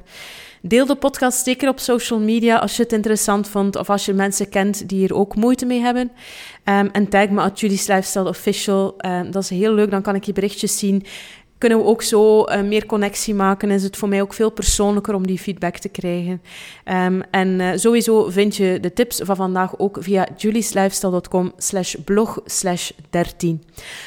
Deel 0.66 0.86
de 0.86 0.94
podcast 0.94 1.44
zeker 1.44 1.68
op 1.68 1.78
social 1.78 2.20
media 2.20 2.56
als 2.56 2.76
je 2.76 2.82
het 2.82 2.92
interessant 2.92 3.48
vond 3.48 3.76
of 3.76 3.90
als 3.90 4.04
je 4.04 4.12
mensen 4.12 4.48
kent 4.48 4.88
die 4.88 4.98
hier 4.98 5.14
ook 5.14 5.36
moeite 5.36 5.66
mee 5.66 5.80
hebben. 5.80 6.10
Um, 6.64 6.88
en 6.92 7.08
tag 7.08 7.28
me 7.28 7.40
at 7.40 7.60
Julie's 7.60 7.86
Lifestyle 7.86 8.28
Official. 8.28 8.94
Um, 9.06 9.30
dat 9.30 9.42
is 9.42 9.50
heel 9.50 9.74
leuk, 9.74 9.90
dan 9.90 10.02
kan 10.02 10.14
ik 10.14 10.24
je 10.24 10.32
berichtjes 10.32 10.78
zien 10.78 11.04
kunnen 11.58 11.78
we 11.78 11.84
ook 11.84 12.02
zo 12.02 12.44
uh, 12.44 12.60
meer 12.62 12.86
connectie 12.86 13.34
maken. 13.34 13.70
Is 13.70 13.82
het 13.82 13.96
voor 13.96 14.08
mij 14.08 14.22
ook 14.22 14.34
veel 14.34 14.50
persoonlijker 14.50 15.14
om 15.14 15.26
die 15.26 15.38
feedback 15.38 15.76
te 15.76 15.88
krijgen. 15.88 16.42
Um, 16.84 17.22
en 17.30 17.48
uh, 17.60 17.70
sowieso 17.74 18.30
vind 18.30 18.56
je 18.56 18.78
de 18.80 18.92
tips 18.92 19.20
van 19.22 19.36
vandaag 19.36 19.78
ook 19.78 19.96
via 20.00 20.28
julieslifestyle.com 20.36 21.52
slash 21.56 21.94
blog 22.04 22.40
slash 22.44 22.90
13. 23.10 23.62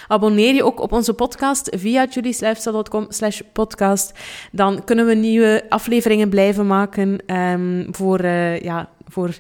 Abonneer 0.08 0.54
je 0.54 0.64
ook 0.64 0.80
op 0.80 0.92
onze 0.92 1.14
podcast 1.14 1.76
via 1.76 2.08
julieslifestyle.com 2.10 3.06
slash 3.10 3.42
podcast. 3.54 4.12
Dan 4.52 4.84
kunnen 4.84 5.06
we 5.06 5.14
nieuwe 5.14 5.66
afleveringen 5.70 6.30
blijven 6.30 6.68
maken 6.68 7.36
um, 7.36 7.88
voor, 7.92 8.22
uh, 8.22 8.60
ja, 8.60 8.90
voor 9.08 9.38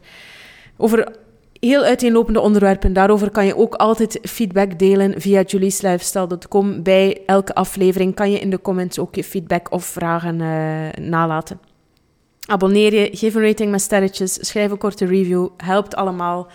over 0.77 1.25
heel 1.59 1.83
uiteenlopende 1.83 2.39
onderwerpen. 2.39 2.93
Daarover 2.93 3.29
kan 3.29 3.45
je 3.45 3.57
ook 3.57 3.75
altijd 3.75 4.19
feedback 4.21 4.79
delen 4.79 5.21
via 5.21 5.41
julieslifestyle.com. 5.41 6.83
Bij 6.83 7.21
elke 7.25 7.55
aflevering 7.55 8.15
kan 8.15 8.31
je 8.31 8.39
in 8.39 8.49
de 8.49 8.61
comments 8.61 8.99
ook 8.99 9.15
je 9.15 9.23
feedback 9.23 9.71
of 9.71 9.85
vragen 9.85 10.39
uh, 10.39 11.05
nalaten. 11.05 11.59
Abonneer 12.45 12.93
je, 12.93 13.09
geef 13.11 13.35
een 13.35 13.41
rating 13.41 13.71
met 13.71 13.81
sterretjes, 13.81 14.47
schrijf 14.47 14.71
een 14.71 14.77
korte 14.77 15.05
review. 15.05 15.47
Helpt 15.57 15.95
allemaal 15.95 16.47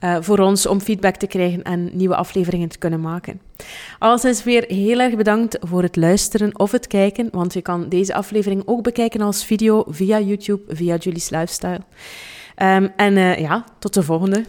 uh, 0.00 0.16
voor 0.20 0.38
ons 0.38 0.66
om 0.66 0.80
feedback 0.80 1.16
te 1.16 1.26
krijgen 1.26 1.62
en 1.62 1.90
nieuwe 1.92 2.16
afleveringen 2.16 2.68
te 2.68 2.78
kunnen 2.78 3.00
maken. 3.00 3.40
is 4.22 4.44
weer 4.44 4.64
heel 4.68 5.00
erg 5.00 5.16
bedankt 5.16 5.58
voor 5.60 5.82
het 5.82 5.96
luisteren 5.96 6.58
of 6.58 6.72
het 6.72 6.86
kijken, 6.86 7.28
want 7.30 7.52
je 7.52 7.62
kan 7.62 7.88
deze 7.88 8.14
aflevering 8.14 8.62
ook 8.66 8.82
bekijken 8.82 9.20
als 9.20 9.44
video 9.44 9.84
via 9.88 10.20
YouTube, 10.20 10.74
via 10.74 10.96
Julie's 10.96 11.30
Lifestyle. 11.30 11.80
Um, 12.56 12.92
en 12.96 13.16
uh, 13.16 13.38
ja, 13.38 13.64
tot 13.78 13.94
de 13.94 14.02
volgende. 14.02 14.44